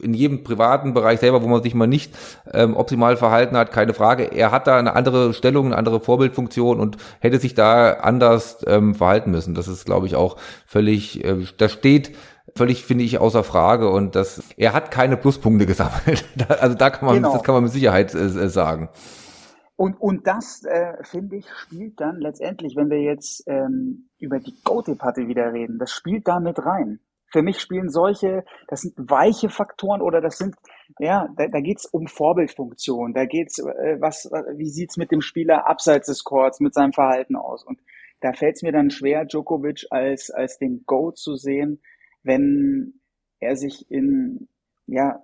[0.00, 2.14] in jedem privaten Bereich selber, wo man sich mal nicht
[2.52, 4.24] ähm, optimal verhalten hat, keine Frage.
[4.24, 8.94] Er hat da eine andere Stellung, eine andere Vorbildfunktion und hätte sich da anders ähm,
[8.94, 9.54] verhalten müssen.
[9.54, 12.12] Das ist, glaube ich, auch völlig, äh, das steht
[12.56, 16.24] völlig, finde ich, außer Frage und das, er hat keine Pluspunkte gesammelt.
[16.60, 17.32] also da kann man, genau.
[17.32, 18.88] das kann man mit Sicherheit äh, sagen.
[19.78, 24.60] Und, und das, äh, finde ich, spielt dann letztendlich, wenn wir jetzt ähm, über die
[24.64, 26.98] Go-Debatte wieder reden, das spielt da mit rein.
[27.30, 30.56] Für mich spielen solche, das sind weiche Faktoren oder das sind,
[30.98, 35.20] ja, da, da geht es um Vorbildfunktion, da geht's, äh, was, wie sieht's mit dem
[35.20, 37.64] Spieler abseits des Courts, mit seinem Verhalten aus.
[37.64, 37.78] Und
[38.20, 41.80] da fällt es mir dann schwer, Djokovic als, als den Go zu sehen,
[42.24, 42.94] wenn
[43.38, 44.48] er sich in,
[44.86, 45.22] ja,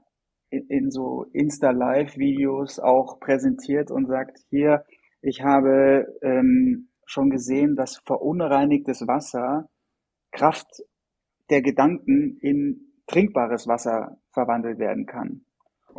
[0.55, 4.85] in, in so Insta-Live-Videos auch präsentiert und sagt, hier,
[5.21, 9.69] ich habe ähm, schon gesehen, dass verunreinigtes Wasser
[10.33, 10.67] Kraft
[11.51, 15.44] der Gedanken in trinkbares Wasser verwandelt werden kann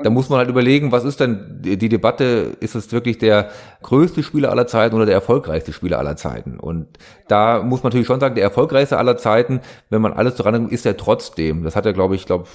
[0.03, 3.49] da muss man halt überlegen, was ist denn die, Debatte, ist es wirklich der
[3.81, 6.60] größte Spieler aller Zeiten oder der erfolgreichste Spieler aller Zeiten?
[6.60, 6.88] Und
[7.27, 10.71] da muss man natürlich schon sagen, der erfolgreichste aller Zeiten, wenn man alles daran nimmt,
[10.71, 11.63] ist er trotzdem.
[11.63, 12.45] Das hat er, glaube ich, glaube,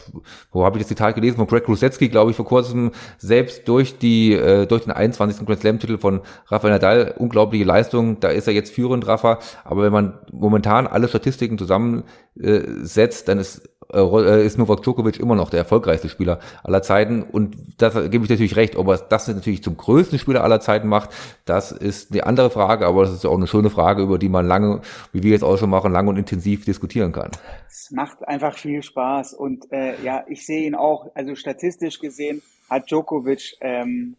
[0.53, 3.99] wo habe ich das Zitat gelesen von Greg Rusetzky, glaube ich, vor kurzem selbst durch
[3.99, 5.47] die äh, durch den 21.
[5.47, 8.21] Grand Slam Titel von Rafael Nadal unglaubliche Leistung.
[8.21, 9.39] Da ist er jetzt führend, Rafa.
[9.65, 15.35] Aber wenn man momentan alle Statistiken zusammensetzt, dann ist äh, äh, ist Novak Djokovic immer
[15.35, 17.25] noch der erfolgreichste Spieler aller Zeiten.
[17.31, 18.77] Und das gebe ich natürlich recht.
[18.77, 21.11] Ob er das natürlich zum größten Spieler aller Zeiten macht,
[21.45, 24.47] das ist eine andere Frage, aber das ist auch eine schöne Frage, über die man
[24.47, 27.31] lange, wie wir jetzt auch schon machen, lange und intensiv diskutieren kann.
[27.69, 29.35] Es macht einfach viel Spaß.
[29.35, 34.17] Und äh, ja, ich sehe ihn auch, also statistisch gesehen hat Djokovic ähm,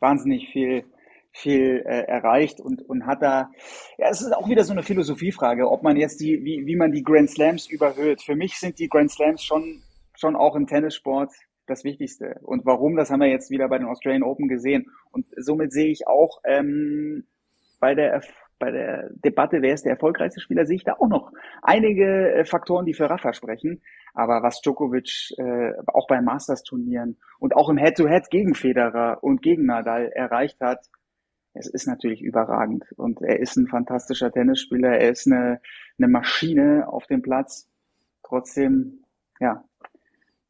[0.00, 0.84] wahnsinnig viel
[1.34, 3.50] viel äh, erreicht und, und hat da,
[3.98, 6.92] ja, es ist auch wieder so eine Philosophiefrage, ob man jetzt die, wie, wie man
[6.92, 8.22] die Grand Slams überhöht.
[8.22, 9.82] Für mich sind die Grand Slams schon,
[10.16, 11.32] schon auch im Tennissport
[11.66, 12.38] das Wichtigste.
[12.42, 14.90] Und warum, das haben wir jetzt wieder bei den Australian Open gesehen.
[15.10, 17.26] Und somit sehe ich auch ähm,
[17.80, 18.22] bei der
[18.58, 22.44] bei der Debatte, wer ist der erfolgreichste Spieler, sehe ich da auch noch einige äh,
[22.44, 23.82] Faktoren, die für Rafa sprechen.
[24.14, 29.42] Aber was Djokovic äh, auch bei Masters-Turnieren und auch im Head-to-Head -Head gegen Federer und
[29.42, 30.86] gegen Nadal erreicht hat,
[31.52, 32.84] es ist natürlich überragend.
[32.96, 35.60] Und er ist ein fantastischer Tennisspieler, er ist eine,
[35.98, 37.68] eine Maschine auf dem Platz.
[38.22, 39.04] Trotzdem,
[39.40, 39.64] ja,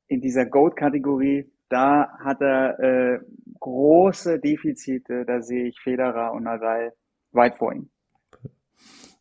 [0.09, 3.21] in dieser Goat-Kategorie, da hat er äh,
[3.61, 5.25] große Defizite.
[5.25, 6.93] Da sehe ich Federer und Nadal
[7.33, 7.89] weit vor ihm.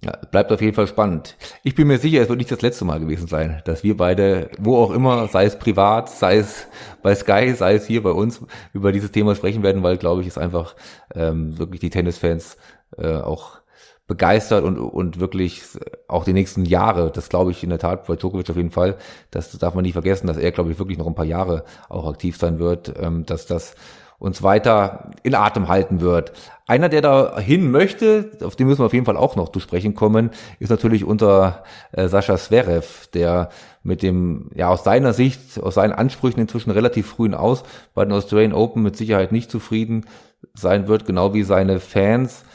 [0.03, 1.37] Ja, bleibt auf jeden Fall spannend.
[1.63, 4.49] Ich bin mir sicher, es wird nicht das letzte Mal gewesen sein, dass wir beide,
[4.59, 6.67] wo auch immer, sei es privat, sei es
[7.01, 10.27] bei Sky, sei es hier bei uns, über dieses Thema sprechen werden, weil, glaube ich,
[10.27, 10.75] es einfach
[11.15, 12.57] ähm, wirklich die Tennisfans
[12.97, 13.62] äh, auch
[14.07, 15.63] begeistert und, und wirklich
[16.07, 18.97] auch die nächsten Jahre, das glaube ich in der Tat bei Djokovic auf jeden Fall,
[19.31, 22.09] das darf man nicht vergessen, dass er, glaube ich, wirklich noch ein paar Jahre auch
[22.09, 23.75] aktiv sein wird, ähm, dass das
[24.19, 26.31] uns weiter in Atem halten wird.
[26.65, 29.59] Einer, der da hin möchte, auf den müssen wir auf jeden Fall auch noch zu
[29.59, 33.49] sprechen kommen, ist natürlich unser äh, Sascha Zverev, der
[33.83, 37.63] mit dem, ja, aus seiner Sicht, aus seinen Ansprüchen inzwischen relativ frühen aus
[37.93, 40.05] bei den Australian Open mit Sicherheit nicht zufrieden
[40.53, 42.45] sein wird, genau wie seine Fans.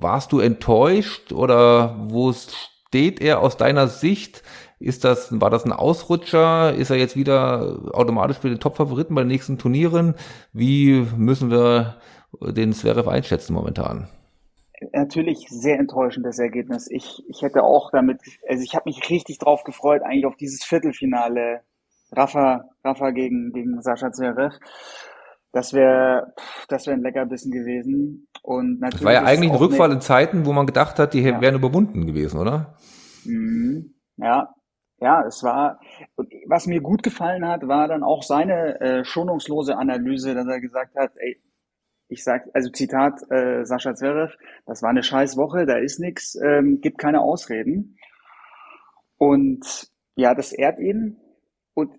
[0.00, 4.42] Warst du enttäuscht oder wo steht er aus deiner Sicht?
[4.78, 6.74] Ist das, war das ein Ausrutscher?
[6.74, 10.14] Ist er jetzt wieder automatisch für den Top-Favoriten bei den nächsten Turnieren?
[10.52, 11.96] Wie müssen wir
[12.40, 14.08] den Zverev einschätzen momentan?
[14.92, 16.90] natürlich sehr enttäuschendes Ergebnis.
[16.90, 20.64] Ich, ich hätte auch damit, also ich habe mich richtig drauf gefreut, eigentlich auf dieses
[20.64, 21.62] Viertelfinale
[22.12, 24.58] Rafa, Rafa gegen, gegen Sascha Zverev.
[25.54, 26.34] Das wäre,
[26.68, 28.26] das wäre ein Leckerbissen gewesen.
[28.42, 29.00] Und natürlich.
[29.00, 31.40] Das war ja eigentlich ein Rückfall in Zeiten, wo man gedacht hat, die ja.
[31.40, 32.76] wären überwunden gewesen, oder?
[33.24, 33.94] Mhm.
[34.16, 34.52] Ja,
[35.00, 35.80] ja, es war,
[36.46, 40.96] was mir gut gefallen hat, war dann auch seine äh, schonungslose Analyse, dass er gesagt
[40.96, 41.40] hat, ey,
[42.08, 44.34] ich sag, also Zitat äh, Sascha Zverev,
[44.66, 47.96] das war eine scheiß Woche, da ist nix, ähm, gibt keine Ausreden.
[49.16, 51.20] Und ja, das ehrt ihn.
[51.74, 51.96] Und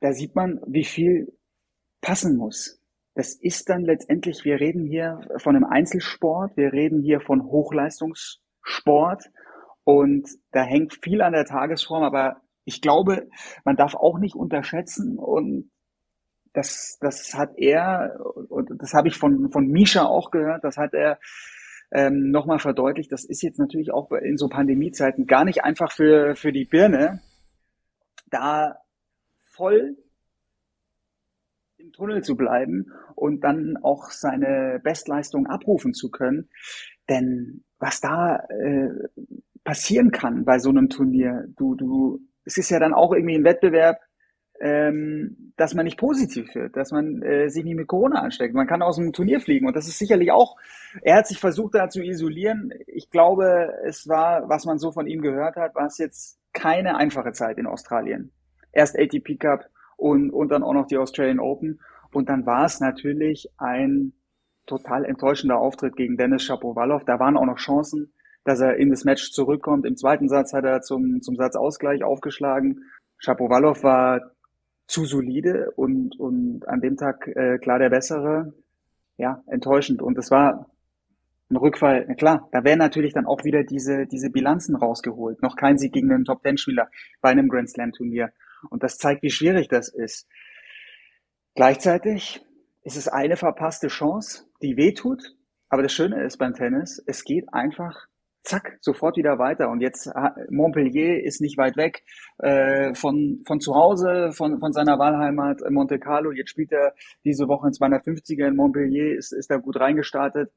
[0.00, 1.32] da sieht man, wie viel
[2.00, 2.79] passen muss.
[3.20, 9.24] Das ist dann letztendlich, wir reden hier von einem Einzelsport, wir reden hier von Hochleistungssport.
[9.84, 13.28] Und da hängt viel an der Tagesform, aber ich glaube,
[13.62, 15.70] man darf auch nicht unterschätzen und
[16.54, 20.94] das, das hat er, und das habe ich von, von Misha auch gehört, das hat
[20.94, 21.18] er
[21.92, 26.36] ähm, nochmal verdeutlicht, das ist jetzt natürlich auch in so Pandemiezeiten gar nicht einfach für,
[26.36, 27.20] für die Birne,
[28.30, 28.78] da
[29.44, 29.98] voll
[32.00, 36.48] Tunnel zu bleiben und dann auch seine Bestleistung abrufen zu können.
[37.08, 38.88] Denn was da äh,
[39.64, 43.44] passieren kann bei so einem Turnier, du, du, es ist ja dann auch irgendwie ein
[43.44, 43.98] Wettbewerb,
[44.60, 48.54] ähm, dass man nicht positiv wird, dass man äh, sich nicht mit Corona ansteckt.
[48.54, 50.56] Man kann aus dem Turnier fliegen und das ist sicherlich auch,
[51.02, 52.72] er hat sich versucht da zu isolieren.
[52.86, 56.96] Ich glaube, es war, was man so von ihm gehört hat, war es jetzt keine
[56.96, 58.32] einfache Zeit in Australien.
[58.72, 61.80] Erst ATP Cup und, und dann auch noch die Australian Open
[62.12, 64.12] und dann war es natürlich ein
[64.66, 67.04] total enttäuschender Auftritt gegen Dennis Shapovalov.
[67.04, 68.12] Da waren auch noch Chancen,
[68.44, 69.86] dass er in das Match zurückkommt.
[69.86, 72.84] Im zweiten Satz hat er zum, zum Satzausgleich aufgeschlagen.
[73.18, 74.32] Shapovalov war
[74.86, 78.54] zu solide und, und an dem Tag äh, klar der Bessere.
[79.16, 80.02] Ja, enttäuschend.
[80.02, 80.70] Und es war
[81.50, 82.06] ein Rückfall.
[82.08, 85.92] Na klar, da werden natürlich dann auch wieder diese, diese Bilanzen top Noch kein Sieg
[85.92, 86.88] gegen einen Top-Ten-Spieler
[87.20, 88.32] bei einem Grand Slam-Turnier.
[88.70, 90.28] Und das zeigt, wie schwierig das ist.
[91.54, 92.44] Gleichzeitig
[92.82, 95.36] ist es eine verpasste Chance, die wehtut.
[95.68, 98.08] Aber das Schöne ist beim Tennis, es geht einfach
[98.42, 99.70] zack, sofort wieder weiter.
[99.70, 100.10] Und jetzt
[100.48, 102.02] Montpellier ist nicht weit weg
[102.38, 106.32] äh, von, von zu Hause, von, von seiner Wahlheimat äh, Monte Carlo.
[106.32, 110.50] Jetzt spielt er diese Woche in 250er in Montpellier, ist, ist da gut reingestartet.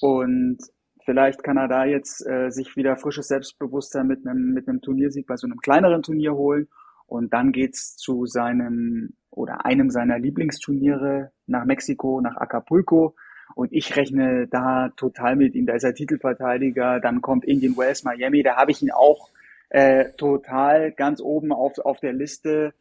[0.00, 0.58] Und
[1.04, 5.26] vielleicht kann er da jetzt äh, sich wieder frisches Selbstbewusstsein mit einem, mit einem Turniersieg
[5.26, 6.68] bei so einem kleineren Turnier holen.
[7.06, 13.14] Und dann geht's zu seinem oder einem seiner Lieblingsturniere nach Mexiko, nach Acapulco.
[13.54, 15.66] Und ich rechne da total mit ihm.
[15.66, 17.00] Da ist er Titelverteidiger.
[17.00, 18.42] Dann kommt Indian Wells, Miami.
[18.42, 19.30] Da habe ich ihn auch
[19.70, 22.74] äh, total ganz oben auf, auf der Liste.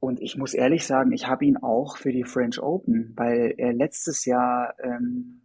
[0.00, 3.74] Und ich muss ehrlich sagen, ich habe ihn auch für die French Open, weil er
[3.74, 5.42] letztes Jahr, ähm,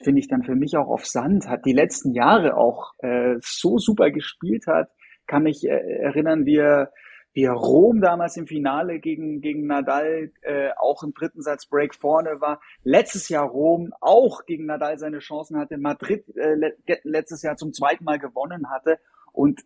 [0.00, 3.78] finde ich dann für mich auch auf Sand, hat die letzten Jahre auch äh, so
[3.78, 4.90] super gespielt hat.
[5.26, 6.92] Kann mich äh, erinnern, wie er
[7.36, 12.40] wie Rom damals im Finale gegen, gegen Nadal äh, auch im dritten Satz Break vorne
[12.40, 12.62] war.
[12.82, 15.76] Letztes Jahr Rom auch gegen Nadal seine Chancen hatte.
[15.76, 16.72] Madrid äh, le
[17.04, 18.98] letztes Jahr zum zweiten Mal gewonnen hatte.
[19.34, 19.60] Und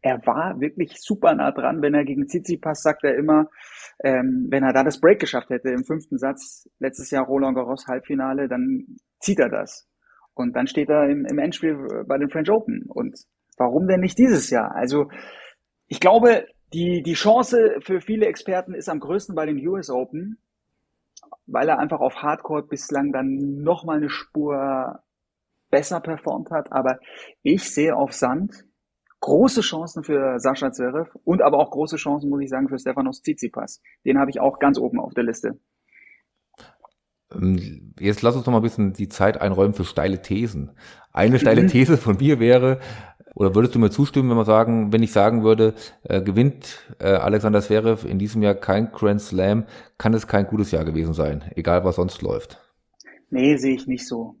[0.00, 3.48] er war wirklich super nah dran, wenn er gegen Tsitsipas, sagt er immer,
[4.02, 7.86] ähm, wenn er da das Break geschafft hätte im fünften Satz, letztes Jahr Roland Garros
[7.86, 9.88] Halbfinale, dann zieht er das.
[10.34, 12.86] Und dann steht er im, im Endspiel bei den French Open.
[12.88, 13.16] Und
[13.56, 14.74] warum denn nicht dieses Jahr?
[14.74, 15.08] Also
[15.86, 20.38] ich glaube, die, die Chance für viele Experten ist am größten bei den US Open,
[21.46, 25.00] weil er einfach auf Hardcore bislang dann nochmal eine Spur
[25.70, 26.72] besser performt hat.
[26.72, 26.98] Aber
[27.42, 28.64] ich sehe auf Sand
[29.20, 33.22] große Chancen für Sascha Zverev und aber auch große Chancen, muss ich sagen, für Stefanos
[33.22, 33.80] Tsitsipas.
[34.04, 35.58] Den habe ich auch ganz oben auf der Liste.
[37.32, 40.72] Ähm, jetzt lass uns noch mal ein bisschen die Zeit einräumen für steile Thesen.
[41.12, 41.68] Eine steile mhm.
[41.68, 42.80] These von mir wäre,
[43.34, 47.08] oder würdest du mir zustimmen, wenn man sagen, wenn ich sagen würde, äh, gewinnt äh,
[47.08, 49.64] Alexander Zverev in diesem Jahr kein Grand Slam,
[49.98, 52.60] kann es kein gutes Jahr gewesen sein, egal was sonst läuft?
[53.30, 54.36] Nee, sehe ich nicht so.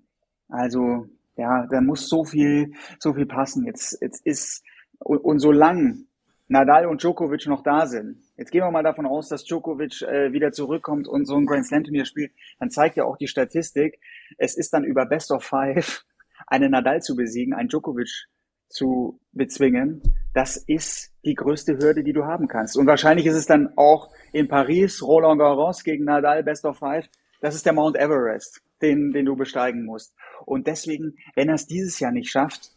[0.48, 3.64] Also, ja, da muss so viel, so viel passen.
[3.64, 4.62] Jetzt, jetzt ist,
[4.98, 6.04] und, und solange
[6.48, 10.32] Nadal und Djokovic noch da sind, jetzt gehen wir mal davon aus, dass Djokovic äh,
[10.34, 13.98] wieder zurückkommt und so ein Grand Slam Turnier spielt, dann zeigt ja auch die Statistik,
[14.36, 16.04] es ist dann über Best of Five
[16.46, 18.28] einen Nadal zu besiegen, einen Djokovic
[18.72, 20.02] zu bezwingen,
[20.34, 22.76] das ist die größte Hürde, die du haben kannst.
[22.76, 27.08] Und wahrscheinlich ist es dann auch in Paris, Roland Garros gegen Nadal, Best of Five.
[27.40, 30.14] Das ist der Mount Everest, den, den du besteigen musst.
[30.46, 32.70] Und deswegen, wenn er es dieses Jahr nicht schafft,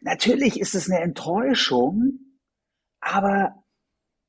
[0.00, 2.18] natürlich ist es eine Enttäuschung,
[3.00, 3.62] aber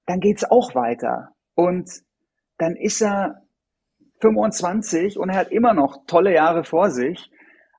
[0.05, 1.35] dann geht's auch weiter.
[1.55, 1.89] Und
[2.57, 3.45] dann ist er
[4.21, 7.31] 25 und er hat immer noch tolle Jahre vor sich.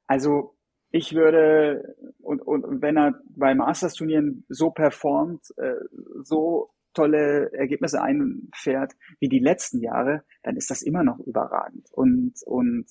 [0.07, 0.57] Also
[0.91, 5.75] ich würde, und, und wenn er bei Masters-Turnieren so performt, äh,
[6.23, 12.35] so tolle Ergebnisse einfährt wie die letzten Jahre, dann ist das immer noch überragend und,
[12.45, 12.87] und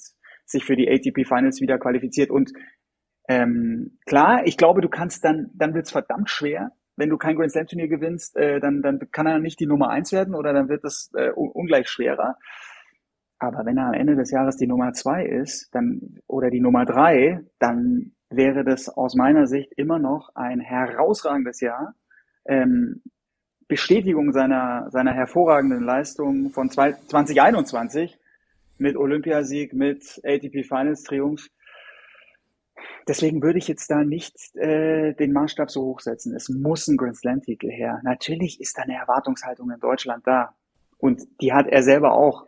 [0.46, 2.30] sich für die ATP Finals wieder qualifiziert.
[2.30, 2.54] Und
[3.28, 7.52] ähm, klar, ich glaube, du kannst dann, dann wird's verdammt schwer, wenn du kein Grand
[7.52, 10.70] Slam Turnier gewinnst, äh, dann, dann kann er nicht die Nummer eins werden oder dann
[10.70, 12.38] wird das äh, ungleich schwerer.
[13.40, 16.86] Aber wenn er am Ende des Jahres die Nummer zwei ist, dann, oder die Nummer
[16.86, 21.96] drei, dann wäre das aus meiner Sicht immer noch ein herausragendes Jahr.
[22.46, 23.02] Ähm,
[23.68, 28.18] Bestätigung seiner, seiner hervorragenden Leistung von 2021
[28.80, 31.48] mit Olympiasieg, mit ATP Finals Triumph.
[33.08, 36.36] Deswegen würde ich jetzt da nicht äh, den Maßstab so hoch setzen.
[36.36, 38.00] Es muss ein Grand Slam Titel her.
[38.04, 40.56] Natürlich ist da eine Erwartungshaltung in Deutschland da.
[40.98, 42.46] Und die hat er selber auch.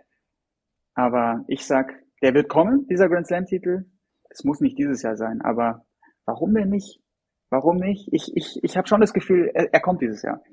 [1.02, 3.86] Aber ich sag, der wird kommen, dieser Grand Slam-Titel.
[4.30, 5.84] Es muss nicht dieses Jahr sein, aber
[6.26, 7.02] warum denn nicht?
[7.50, 8.08] Warum nicht?
[8.14, 10.44] Ich, ich, ich habe schon das Gefühl, er, er kommt dieses Jahr.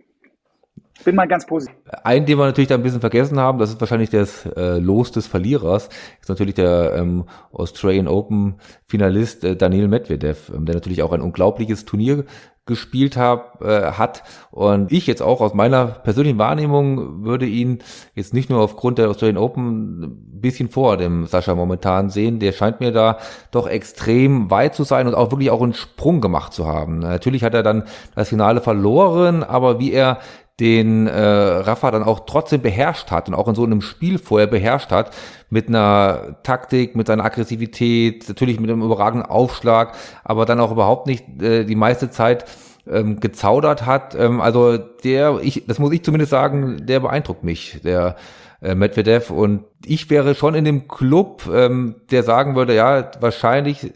[1.05, 1.77] Bin mal ganz positiv.
[2.05, 5.13] Einen, den wir natürlich da ein bisschen vergessen haben, das ist wahrscheinlich das äh, Los
[5.13, 5.89] des Verlierers,
[6.21, 8.57] ist natürlich der ähm, Australian Open
[8.87, 12.25] Finalist äh, Daniel Medvedev, ähm, der natürlich auch ein unglaubliches Turnier
[12.69, 14.23] gespielt hab, äh, hat.
[14.53, 17.79] Und ich jetzt auch aus meiner persönlichen Wahrnehmung würde ihn
[18.15, 22.39] jetzt nicht nur aufgrund der Australian Open ein bisschen vor dem Sascha momentan sehen.
[22.39, 23.19] Der scheint mir da
[23.51, 26.99] doch extrem weit zu sein und auch wirklich auch einen Sprung gemacht zu haben.
[26.99, 27.85] Natürlich hat er dann
[28.15, 30.19] das Finale verloren, aber wie er
[30.61, 34.49] den äh, Rafa dann auch trotzdem beherrscht hat und auch in so einem Spiel vorher
[34.49, 35.15] beherrscht hat,
[35.51, 39.95] mit einer Taktik, mit seiner Aggressivität, natürlich mit einem überragenden Aufschlag,
[40.25, 42.45] aber dann auch überhaupt nicht äh, die meiste Zeit
[42.89, 44.15] ähm, gezaudert hat.
[44.17, 48.17] Ähm, also der, ich, das muss ich zumindest sagen, der beeindruckt mich, der
[48.61, 49.31] äh, Medvedev.
[49.31, 53.93] Und ich wäre schon in dem Club, ähm, der sagen würde, ja, wahrscheinlich,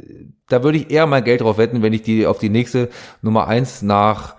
[0.48, 2.88] da würde ich eher mal Geld drauf wetten, wenn ich die auf die nächste
[3.20, 4.36] Nummer eins nach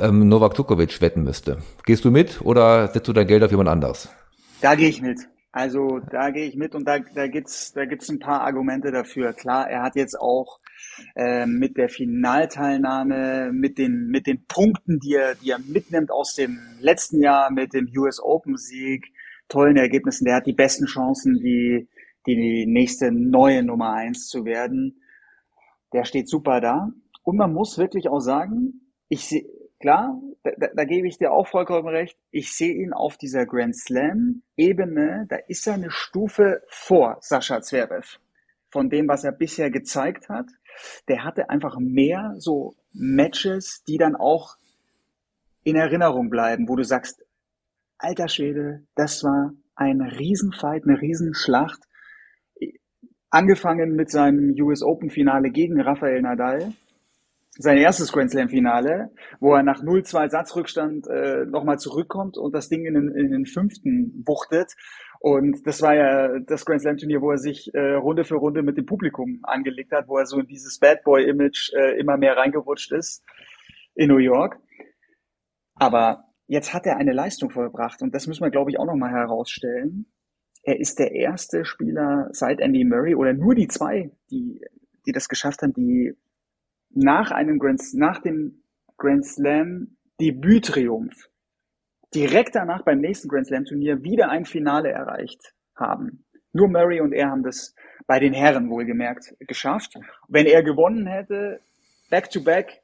[0.00, 1.58] ähm, Novak Djokovic wetten müsste.
[1.84, 4.08] Gehst du mit oder setzt du dein Geld auf jemand anderes?
[4.60, 5.20] Da gehe ich mit.
[5.52, 9.32] Also da gehe ich mit und da, da gibt's da gibt's ein paar Argumente dafür.
[9.32, 10.58] Klar, er hat jetzt auch
[11.14, 16.34] äh, mit der Finalteilnahme, mit den mit den Punkten, die er die er mitnimmt aus
[16.34, 19.12] dem letzten Jahr, mit dem US Open Sieg,
[19.48, 20.24] tollen Ergebnissen.
[20.24, 21.88] Der hat die besten Chancen, die
[22.26, 25.02] die nächste neue Nummer eins zu werden.
[25.92, 26.88] Der steht super da.
[27.22, 29.44] Und man muss wirklich auch sagen, ich sehe
[29.84, 32.18] klar, da, da, da gebe ich dir auch vollkommen recht.
[32.30, 38.18] Ich sehe ihn auf dieser Grand Slam-Ebene, da ist er eine Stufe vor Sascha Zverev.
[38.70, 40.46] Von dem, was er bisher gezeigt hat.
[41.08, 44.56] Der hatte einfach mehr so Matches, die dann auch
[45.64, 47.22] in Erinnerung bleiben, wo du sagst,
[47.98, 51.82] alter Schwede, das war ein Riesenfight, eine Riesenschlacht.
[53.28, 56.72] Angefangen mit seinem US Open Finale gegen Rafael Nadal,
[57.56, 62.68] sein erstes Grand Slam Finale, wo er nach 0-2 Satzrückstand äh, nochmal zurückkommt und das
[62.68, 64.72] Ding in den, in den fünften wuchtet.
[65.20, 68.62] Und das war ja das Grand Slam Turnier, wo er sich äh, Runde für Runde
[68.62, 72.16] mit dem Publikum angelegt hat, wo er so in dieses Bad Boy Image äh, immer
[72.16, 73.24] mehr reingerutscht ist
[73.94, 74.58] in New York.
[75.76, 79.12] Aber jetzt hat er eine Leistung vollbracht und das müssen wir, glaube ich, auch nochmal
[79.12, 80.06] herausstellen.
[80.62, 84.60] Er ist der erste Spieler seit Andy Murray oder nur die zwei, die,
[85.06, 86.14] die das geschafft haben, die
[86.96, 88.62] nach einem Grand, nach dem
[88.96, 91.28] Grand Slam Debüttriumph
[92.14, 96.24] direkt danach beim nächsten Grand Slam Turnier wieder ein Finale erreicht haben.
[96.52, 97.74] Nur Murray und er haben das
[98.06, 99.94] bei den Herren wohlgemerkt geschafft.
[100.28, 101.60] Wenn er gewonnen hätte,
[102.10, 102.82] back to back,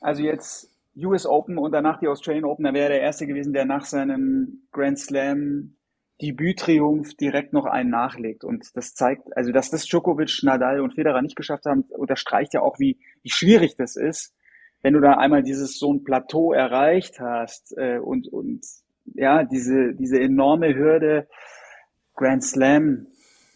[0.00, 3.52] also jetzt US Open und danach die Australian Open, dann wäre er der erste gewesen,
[3.52, 5.74] der nach seinem Grand Slam
[6.20, 8.44] Debüttriumph direkt noch einen nachlegt.
[8.44, 12.62] Und das zeigt, also dass das Djokovic, Nadal und Federer nicht geschafft haben, unterstreicht ja
[12.62, 14.34] auch, wie, wie schwierig das ist,
[14.82, 18.64] wenn du da einmal dieses so ein Plateau erreicht hast äh, und, und
[19.14, 21.28] ja, diese, diese enorme Hürde
[22.14, 23.06] Grand Slam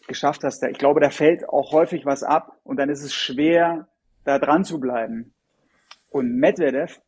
[0.07, 0.63] geschafft hast.
[0.65, 3.89] Ich glaube, da fällt auch häufig was ab und dann ist es schwer,
[4.25, 5.35] da dran zu bleiben.
[6.11, 7.01] Und Medvedev,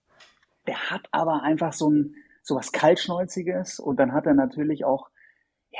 [0.66, 5.10] der hat aber einfach so ein, so was Kaltschnäuziges und dann hat er natürlich auch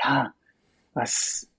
[0.03, 0.33] ja,
[0.93, 1.49] was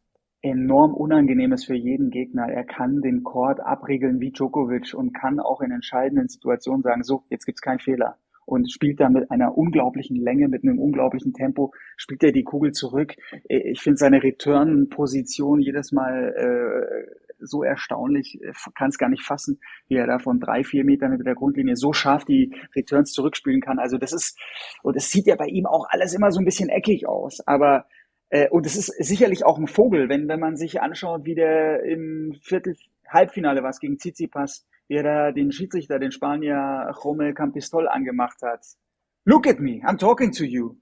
[0.42, 2.48] enorm Unangenehmes für jeden Gegner.
[2.48, 7.24] Er kann den Court abriegeln wie Djokovic und kann auch in entscheidenden Situationen sagen, so,
[7.30, 8.16] jetzt gibt's keinen Fehler.
[8.44, 12.70] Und spielt da mit einer unglaublichen Länge, mit einem unglaublichen Tempo, spielt er die Kugel
[12.70, 13.14] zurück.
[13.48, 18.38] Ich finde seine Return-Position jedes Mal äh, so erstaunlich,
[18.76, 19.58] kann es gar nicht fassen,
[19.88, 23.60] wie er da von drei, vier Metern hinter der Grundlinie so scharf die Returns zurückspielen
[23.60, 23.80] kann.
[23.80, 24.38] Also das ist,
[24.84, 27.86] und es sieht ja bei ihm auch alles immer so ein bisschen eckig aus, aber
[28.30, 31.82] äh, und es ist sicherlich auch ein Vogel, wenn, wenn man sich anschaut, wie der
[31.84, 32.76] im Viertel,
[33.08, 38.42] Halbfinale war es gegen Tsitsipas, wie er da den Schiedsrichter, den Spanier Jomel Campistol angemacht
[38.42, 38.64] hat.
[39.24, 40.76] Look at me, I'm talking to you.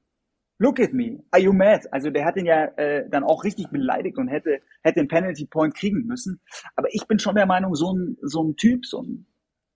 [0.58, 1.80] Look at me, are you mad?
[1.90, 5.46] Also der hat ihn ja äh, dann auch richtig beleidigt und hätte hätte den Penalty
[5.46, 6.40] Point kriegen müssen.
[6.76, 9.26] Aber ich bin schon der Meinung, so ein so ein Typ, so ein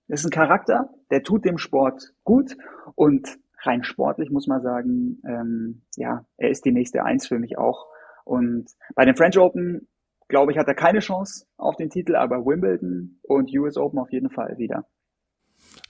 [0.07, 2.55] das ist ein Charakter, der tut dem Sport gut
[2.95, 7.57] und rein sportlich muss man sagen, ähm, ja, er ist die nächste Eins für mich
[7.57, 7.87] auch.
[8.25, 9.87] Und bei den French Open,
[10.27, 14.11] glaube ich, hat er keine Chance auf den Titel, aber Wimbledon und US Open auf
[14.11, 14.85] jeden Fall wieder.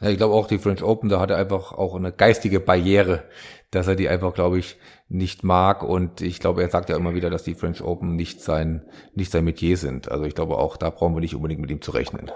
[0.01, 3.23] Ja, ich glaube auch die French Open, da hat er einfach auch eine geistige Barriere,
[3.71, 4.77] dass er die einfach, glaube ich,
[5.09, 5.83] nicht mag.
[5.83, 9.31] Und ich glaube, er sagt ja immer wieder, dass die French Open nicht sein, nicht
[9.31, 10.09] sein Metier sind.
[10.09, 12.31] Also ich glaube auch, da brauchen wir nicht unbedingt mit ihm zu rechnen.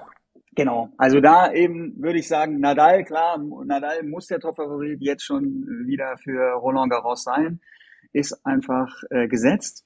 [0.55, 5.43] Genau, also da eben würde ich sagen, Nadal, klar, Nadal muss der Top-Favorit jetzt schon
[5.87, 7.59] wieder für Roland Garros sein,
[8.11, 9.83] ist einfach äh, gesetzt.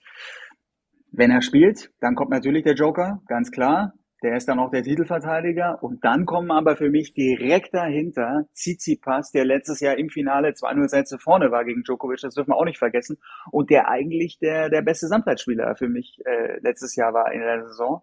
[1.12, 3.94] Wenn er spielt, dann kommt natürlich der Joker, ganz klar.
[4.24, 5.82] Der ist dann auch der Titelverteidiger.
[5.82, 10.88] Und dann kommen aber für mich direkt dahinter Tsitsipas, der letztes Jahr im Finale 2-0
[10.90, 13.18] Sätze vorne war gegen Djokovic, das dürfen wir auch nicht vergessen.
[13.52, 17.68] Und der eigentlich der, der beste Samtplatzspieler für mich äh, letztes Jahr war in der
[17.68, 18.02] Saison.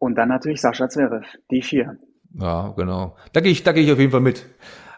[0.00, 1.98] Und dann natürlich Sascha Zverev, die vier.
[2.32, 3.16] Ja, genau.
[3.32, 4.46] Da gehe ich, da gehe ich auf jeden Fall mit.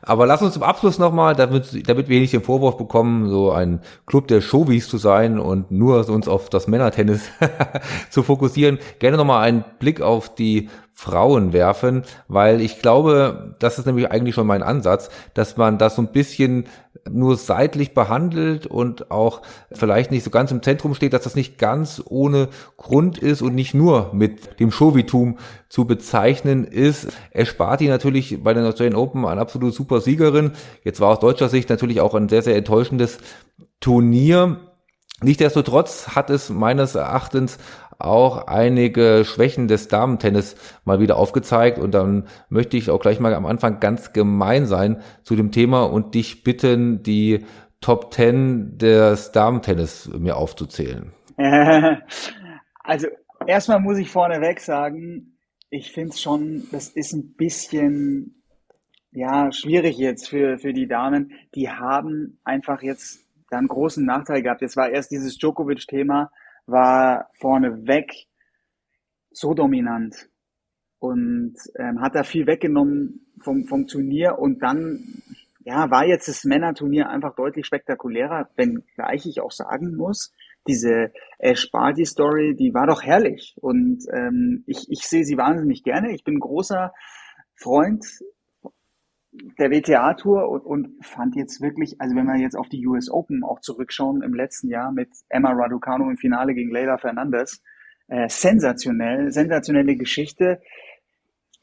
[0.00, 3.80] Aber lass uns zum Abschluss nochmal, damit, damit wir nicht den Vorwurf bekommen, so ein
[4.06, 7.30] Club der Showbies zu sein und nur uns auf das Männertennis
[8.10, 10.70] zu fokussieren, gerne nochmal einen Blick auf die
[11.02, 15.96] Frauen werfen, weil ich glaube, das ist nämlich eigentlich schon mein Ansatz, dass man das
[15.96, 16.66] so ein bisschen
[17.10, 19.42] nur seitlich behandelt und auch
[19.72, 23.56] vielleicht nicht so ganz im Zentrum steht, dass das nicht ganz ohne Grund ist und
[23.56, 25.38] nicht nur mit dem Showitum
[25.68, 27.08] zu bezeichnen ist.
[27.32, 30.52] Esparti natürlich bei den Australian Open eine absolute super Siegerin.
[30.84, 33.18] Jetzt war aus deutscher Sicht natürlich auch ein sehr, sehr enttäuschendes
[33.80, 34.58] Turnier.
[35.22, 37.58] Nichtsdestotrotz hat es meines Erachtens
[38.04, 43.34] auch einige Schwächen des Damentennis mal wieder aufgezeigt und dann möchte ich auch gleich mal
[43.34, 47.44] am Anfang ganz gemein sein zu dem Thema und dich bitten, die
[47.80, 51.12] Top Ten des Damentennis mir aufzuzählen.
[52.84, 53.06] Also
[53.46, 55.38] erstmal muss ich vorneweg sagen,
[55.70, 58.42] ich finde es schon, das ist ein bisschen
[59.12, 61.32] ja schwierig jetzt für für die Damen.
[61.54, 64.62] Die haben einfach jetzt da einen großen Nachteil gehabt.
[64.62, 66.30] Jetzt war erst dieses Djokovic-Thema
[66.66, 68.12] war vorneweg
[69.30, 70.28] so dominant
[70.98, 75.22] und ähm, hat da viel weggenommen vom, vom Turnier und dann
[75.64, 80.32] ja, war jetzt das Männerturnier einfach deutlich spektakulärer, wenngleich ich auch sagen muss,
[80.66, 85.82] diese Ash Barty Story, die war doch herrlich und ähm, ich, ich sehe sie wahnsinnig
[85.82, 86.12] gerne.
[86.14, 86.92] Ich bin großer
[87.54, 88.04] Freund
[89.32, 93.44] der WTA-Tour und, und fand jetzt wirklich, also wenn wir jetzt auf die US Open
[93.44, 97.62] auch zurückschauen im letzten Jahr mit Emma Raducanu im Finale gegen Leila Fernandez,
[98.08, 100.60] äh, sensationell, sensationelle Geschichte.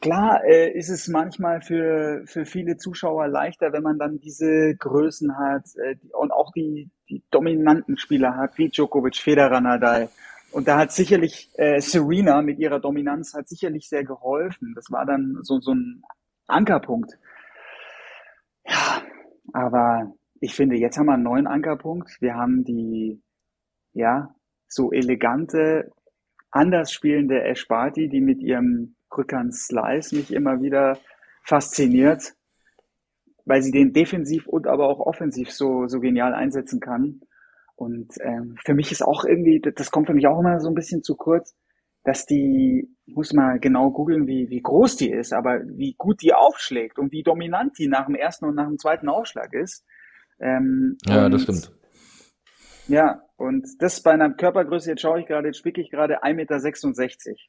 [0.02, 5.38] Klar äh, ist es manchmal für, für viele Zuschauer leichter, wenn man dann diese Größen
[5.38, 10.10] hat äh, und auch die, die dominanten Spieler hat, wie Djokovic, Federer, Nadal.
[10.52, 14.74] Und da hat sicherlich äh, Serena mit ihrer Dominanz hat sicherlich sehr geholfen.
[14.74, 16.02] Das war dann so, so ein
[16.48, 17.20] Ankerpunkt.
[18.70, 19.02] Ja,
[19.54, 22.22] aber ich finde, jetzt haben wir einen neuen Ankerpunkt.
[22.22, 23.22] Wir haben die,
[23.94, 24.36] ja,
[24.68, 25.92] so elegante,
[26.52, 31.00] anders spielende Ash Barty, die mit ihrem Rückhand Slice mich immer wieder
[31.44, 32.36] fasziniert,
[33.46, 37.22] weil sie den defensiv und aber auch offensiv so, so genial einsetzen kann.
[37.76, 40.76] Und ähm, für mich ist auch irgendwie, das kommt für mich auch immer so ein
[40.76, 41.56] bisschen zu kurz,
[42.04, 46.34] dass die, muss mal genau googeln, wie, wie groß die ist, aber wie gut die
[46.34, 49.86] aufschlägt und wie dominant die nach dem ersten und nach dem zweiten Aufschlag ist.
[50.40, 51.72] Ähm, ja, und, das stimmt.
[52.88, 56.34] Ja, und das bei einer Körpergröße, jetzt schaue ich gerade, jetzt spicke ich gerade 1,66
[56.36, 57.40] Meter.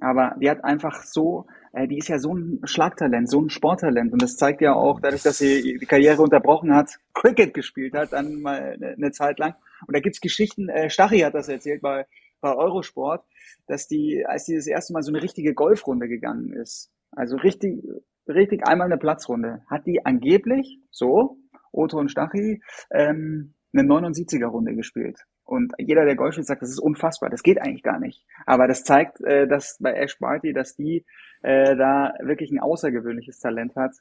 [0.00, 4.12] Aber die hat einfach so, äh, die ist ja so ein Schlagtalent, so ein Sporttalent.
[4.12, 8.12] Und das zeigt ja auch, dadurch, dass sie die Karriere unterbrochen hat, Cricket gespielt hat,
[8.12, 9.54] dann mal eine, eine Zeit lang.
[9.86, 12.06] Und da gibt's Geschichten, äh, Stachy hat das erzählt bei,
[12.40, 13.24] bei Eurosport,
[13.66, 17.82] dass die, als die das erste Mal so eine richtige Golfrunde gegangen ist, also richtig,
[18.28, 21.38] richtig einmal eine Platzrunde, hat die angeblich, so,
[21.72, 25.20] Otto und Stachy, ähm, eine 79er Runde gespielt.
[25.44, 28.24] Und jeder, der Golf spielt, sagt, das ist unfassbar, das geht eigentlich gar nicht.
[28.46, 31.04] Aber das zeigt, äh, dass bei Ash Barty, dass die
[31.42, 33.92] äh, da wirklich ein außergewöhnliches Talent hat.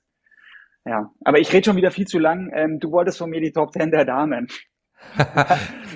[0.86, 2.52] Ja, aber ich rede schon wieder viel zu lang.
[2.54, 4.48] Ähm, du wolltest von mir die Top Ten der Damen.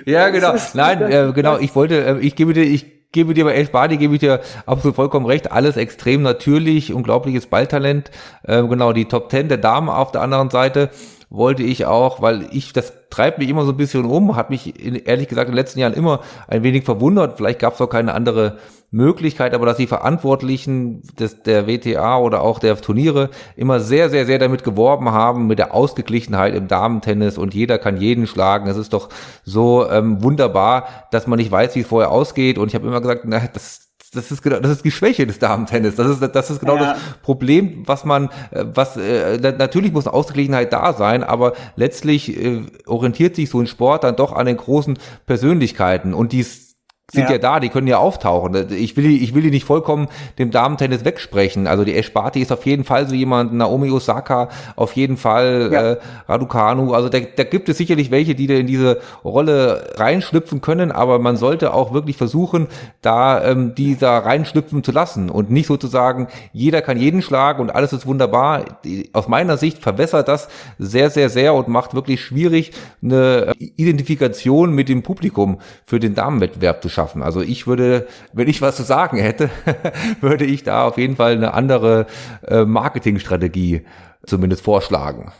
[0.06, 0.54] Ja, genau.
[0.74, 1.58] Nein, äh, genau.
[1.58, 4.40] Ich wollte, äh, ich gebe dir, ich gebe dir bei Ash Barty, gebe ich dir
[4.66, 5.52] absolut vollkommen recht.
[5.52, 8.10] Alles extrem natürlich, unglaubliches Balltalent.
[8.42, 10.90] Äh, genau, die Top Ten der Damen auf der anderen Seite
[11.30, 14.78] wollte ich auch, weil ich, das treibt mich immer so ein bisschen um, hat mich
[14.84, 17.36] in, ehrlich gesagt in den letzten Jahren immer ein wenig verwundert.
[17.36, 18.58] Vielleicht gab es auch keine andere
[18.94, 24.24] Möglichkeit, aber dass die Verantwortlichen des, der WTA oder auch der Turniere immer sehr, sehr,
[24.24, 28.68] sehr damit geworben haben, mit der Ausgeglichenheit im Damentennis und jeder kann jeden schlagen.
[28.68, 29.08] Es ist doch
[29.44, 32.56] so ähm, wunderbar, dass man nicht weiß, wie es vorher ausgeht.
[32.56, 35.40] Und ich habe immer gesagt, na, das, das ist genau, das ist die Schwäche des
[35.40, 35.96] Damentennis.
[35.96, 36.92] Das ist, das ist genau ja.
[36.92, 42.36] das Problem, was man, äh, was äh, natürlich muss eine Ausgeglichenheit da sein, aber letztlich
[42.40, 46.73] äh, orientiert sich so ein Sport dann doch an den großen Persönlichkeiten und dies
[47.12, 47.32] sind ja.
[47.32, 47.38] ja.
[47.38, 48.72] da, die können ja auftauchen.
[48.72, 51.66] Ich will, ich will die nicht vollkommen dem Damentennis wegsprechen.
[51.66, 55.68] Also die Ash Barty ist auf jeden Fall so jemand, Naomi Osaka auf jeden Fall,
[55.70, 55.82] ja.
[55.82, 55.96] äh,
[56.28, 56.94] Raducanu.
[56.94, 61.18] Also da, da gibt es sicherlich welche, die da in diese Rolle reinschlüpfen können, aber
[61.18, 62.68] man sollte auch wirklich versuchen,
[63.02, 67.92] da ähm, dieser reinschlüpfen zu lassen und nicht sozusagen, jeder kann jeden schlagen und alles
[67.92, 68.64] ist wunderbar.
[69.12, 70.48] Aus meiner Sicht verwässert das
[70.78, 76.82] sehr, sehr, sehr und macht wirklich schwierig, eine Identifikation mit dem Publikum für den Damenwettbewerb
[76.82, 77.22] zu schaffen.
[77.22, 79.50] Also ich würde, wenn ich was zu sagen hätte,
[80.20, 82.06] würde ich da auf jeden Fall eine andere
[82.46, 83.84] äh, Marketingstrategie
[84.24, 85.32] zumindest vorschlagen.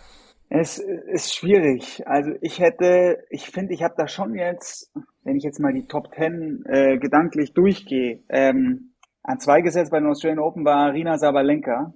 [0.50, 2.02] Es ist schwierig.
[2.06, 4.92] Also ich hätte, ich finde, ich habe da schon jetzt,
[5.22, 9.98] wenn ich jetzt mal die Top Ten äh, gedanklich durchgehe, ähm, an zwei gesetzt bei
[9.98, 11.94] den Australian Open war Rina Sabalenka.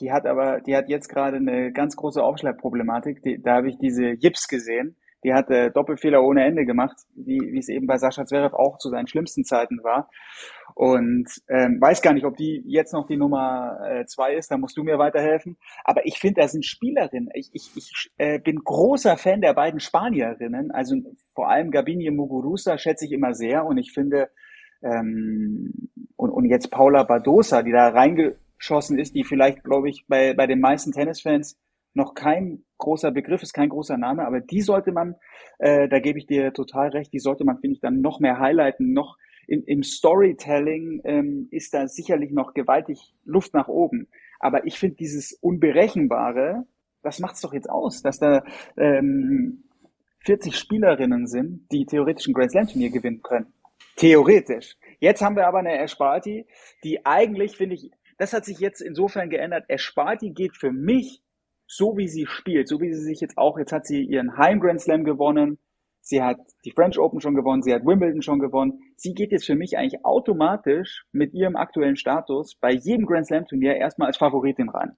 [0.00, 3.22] Die hat aber, die hat jetzt gerade eine ganz große Aufschlagproblematik.
[3.22, 4.96] Die, da habe ich diese Jips gesehen.
[5.24, 8.78] Die hat äh, Doppelfehler ohne Ende gemacht, wie, wie es eben bei Sascha Zverev auch
[8.78, 10.10] zu seinen schlimmsten Zeiten war.
[10.74, 14.58] Und ähm, weiß gar nicht, ob die jetzt noch die Nummer äh, zwei ist, da
[14.58, 15.56] musst du mir weiterhelfen.
[15.84, 17.30] Aber ich finde, da sind Spielerinnen.
[17.34, 20.72] Ich, ich, ich äh, bin großer Fan der beiden Spanierinnen.
[20.72, 20.96] Also
[21.32, 23.64] vor allem Gabinie Muguruza schätze ich immer sehr.
[23.64, 24.28] Und ich finde,
[24.82, 30.34] ähm, und, und jetzt Paula Badosa, die da reingeschossen ist, die vielleicht, glaube ich, bei,
[30.34, 31.58] bei den meisten Tennisfans
[31.94, 35.16] noch kein großer Begriff, ist kein großer Name, aber die sollte man,
[35.58, 38.38] äh, da gebe ich dir total recht, die sollte man, finde ich, dann noch mehr
[38.38, 39.16] highlighten, noch
[39.46, 44.08] im, im Storytelling ähm, ist da sicherlich noch gewaltig Luft nach oben.
[44.38, 46.66] Aber ich finde dieses Unberechenbare,
[47.02, 48.44] das macht es doch jetzt aus, dass da
[48.76, 49.64] ähm,
[50.20, 53.52] 40 Spielerinnen sind, die theoretisch ein Grand Slam Turnier gewinnen können.
[53.96, 54.76] Theoretisch.
[54.98, 56.46] Jetzt haben wir aber eine Ersparti,
[56.82, 59.64] die eigentlich, finde ich, das hat sich jetzt insofern geändert.
[59.68, 61.23] Ersparti geht für mich
[61.76, 64.60] so wie sie spielt, so wie sie sich jetzt auch, jetzt hat sie ihren Heim
[64.60, 65.58] Grand Slam gewonnen,
[66.00, 68.80] sie hat die French Open schon gewonnen, sie hat Wimbledon schon gewonnen.
[68.96, 73.46] Sie geht jetzt für mich eigentlich automatisch mit ihrem aktuellen Status bei jedem Grand Slam
[73.46, 74.96] Turnier erstmal als Favoritin rein.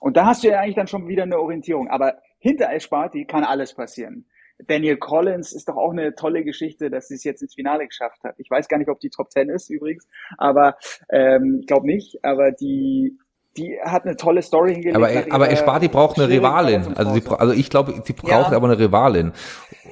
[0.00, 1.88] Und da hast du ja eigentlich dann schon wieder eine Orientierung.
[1.88, 4.26] Aber hinter Esparti kann alles passieren.
[4.66, 8.22] Daniel Collins ist doch auch eine tolle Geschichte, dass sie es jetzt ins Finale geschafft
[8.24, 8.34] hat.
[8.38, 10.06] Ich weiß gar nicht, ob die Top Ten ist übrigens,
[10.38, 10.76] aber
[11.10, 12.24] ähm, ich glaube nicht.
[12.24, 13.18] Aber die
[13.56, 14.96] die hat eine tolle Story hingelegt.
[14.96, 16.94] Aber, aber Esparti braucht eine Rivalin.
[16.96, 18.56] Also, sie, also ich glaube, sie braucht ja.
[18.56, 19.32] aber eine Rivalin.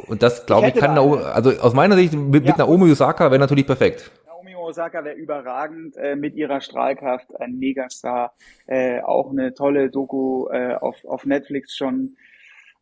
[0.07, 2.51] Und das, glaube ich, ich kann, Naomi, also aus meiner Sicht, mit, ja.
[2.51, 4.11] mit Naomi Osaka wäre natürlich perfekt.
[4.27, 8.33] Naomi Osaka wäre überragend äh, mit ihrer Strahlkraft, ein Megastar.
[8.67, 12.17] Äh, auch eine tolle Doku äh, auf, auf Netflix schon.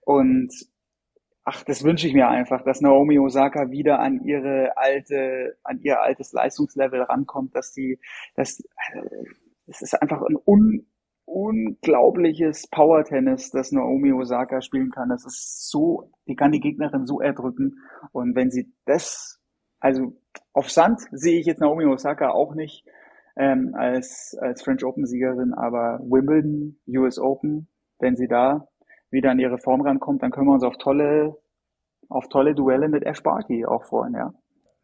[0.03, 0.53] Und
[1.45, 6.03] ach, das wünsche ich mir einfach, dass Naomi Osaka wieder an ihre alte, an ihr
[6.03, 7.99] altes Leistungslevel rankommt, dass die,
[8.35, 9.25] dass, äh,
[9.67, 10.87] es ist einfach ein un
[11.27, 15.09] unglaubliches Power-Tennis, das Naomi Osaka spielen kann.
[15.09, 17.81] Das ist so, die kann die Gegnerin so erdrücken.
[18.13, 19.41] Und wenn sie das,
[19.81, 20.17] also
[20.53, 22.87] auf Sand sehe ich jetzt Naomi Osaka auch nicht
[23.37, 28.69] ähm, als, als French Open-Siegerin, aber Wimbledon, US Open, wenn sie da
[29.11, 31.37] wieder an ihre Form rankommt, dann können wir uns auf tolle,
[32.09, 34.33] auf tolle Duelle mit Ash Barty auch freuen, ja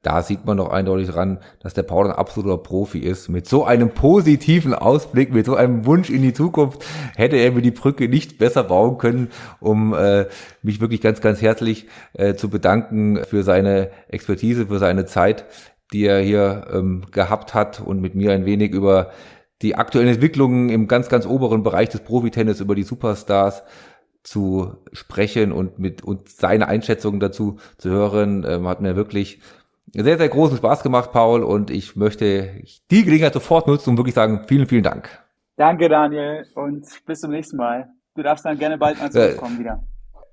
[0.03, 3.29] da sieht man doch eindeutig dran, dass der Paul ein absoluter Profi ist.
[3.29, 6.85] Mit so einem positiven Ausblick, mit so einem Wunsch in die Zukunft,
[7.15, 9.31] hätte er mir die Brücke nicht besser bauen können,
[9.61, 10.27] um äh,
[10.63, 15.45] mich wirklich ganz, ganz herzlich äh, zu bedanken für seine Expertise, für seine Zeit,
[15.93, 19.11] die er hier ähm, gehabt hat und mit mir ein wenig über
[19.63, 23.63] die aktuellen Entwicklungen im ganz, ganz oberen Bereich des Profitennis, über die Superstars
[24.25, 29.41] zu sprechen und mit und seine Einschätzungen dazu zu hören, ähm, hat mir wirklich
[29.95, 34.15] sehr, sehr großen Spaß gemacht, Paul, und ich möchte die Gelegenheit sofort nutzen und wirklich
[34.15, 35.09] sagen, vielen, vielen Dank.
[35.57, 37.91] Danke, Daniel, und bis zum nächsten Mal.
[38.15, 39.83] Du darfst dann gerne bald mal zurückkommen äh, wieder.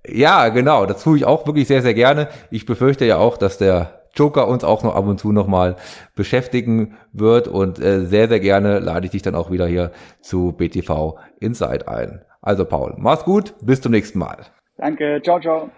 [0.08, 2.30] Ja, genau, das tue ich auch wirklich sehr, sehr gerne.
[2.52, 5.76] Ich befürchte ja auch, dass der Joker uns auch noch ab und zu nochmal
[6.16, 9.92] beschäftigen wird und äh, sehr, sehr gerne lade ich dich dann auch wieder hier
[10.22, 12.22] zu BTV Inside ein.
[12.42, 14.38] Also Paul, mach's gut, bis zum nächsten Mal.
[14.78, 15.70] Danke, ciao, ciao.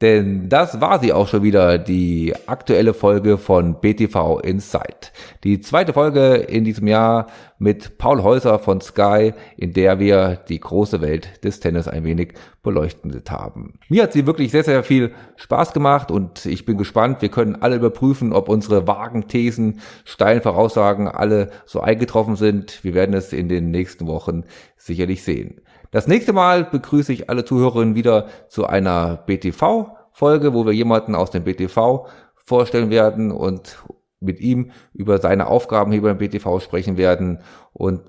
[0.00, 5.12] Denn das war sie auch schon wieder, die aktuelle Folge von BTV Insight.
[5.44, 7.26] Die zweite Folge in diesem Jahr
[7.58, 12.32] mit Paul Häuser von Sky, in der wir die große Welt des Tennis ein wenig
[12.62, 13.74] beleuchtet haben.
[13.90, 17.20] Mir hat sie wirklich sehr, sehr viel Spaß gemacht und ich bin gespannt.
[17.20, 22.82] Wir können alle überprüfen, ob unsere vagen Thesen, steilen Voraussagen alle so eingetroffen sind.
[22.82, 24.44] Wir werden es in den nächsten Wochen
[24.78, 25.60] sicherlich sehen.
[25.90, 31.30] Das nächste Mal begrüße ich alle Zuhörerinnen wieder zu einer BTV-Folge, wo wir jemanden aus
[31.30, 33.78] dem BTV vorstellen werden und
[34.20, 37.40] mit ihm über seine Aufgaben hier beim BTV sprechen werden
[37.72, 38.02] und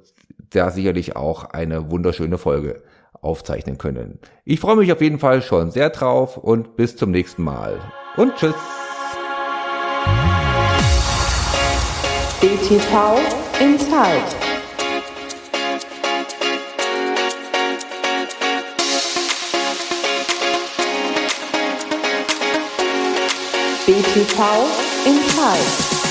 [0.51, 4.19] da sicherlich auch eine wunderschöne Folge aufzeichnen können.
[4.45, 7.79] Ich freue mich auf jeden Fall schon sehr drauf und bis zum nächsten Mal.
[8.17, 8.55] Und tschüss.
[12.41, 13.19] BTV
[13.59, 14.50] Inside.
[23.85, 24.27] BTV
[25.07, 26.10] Inside.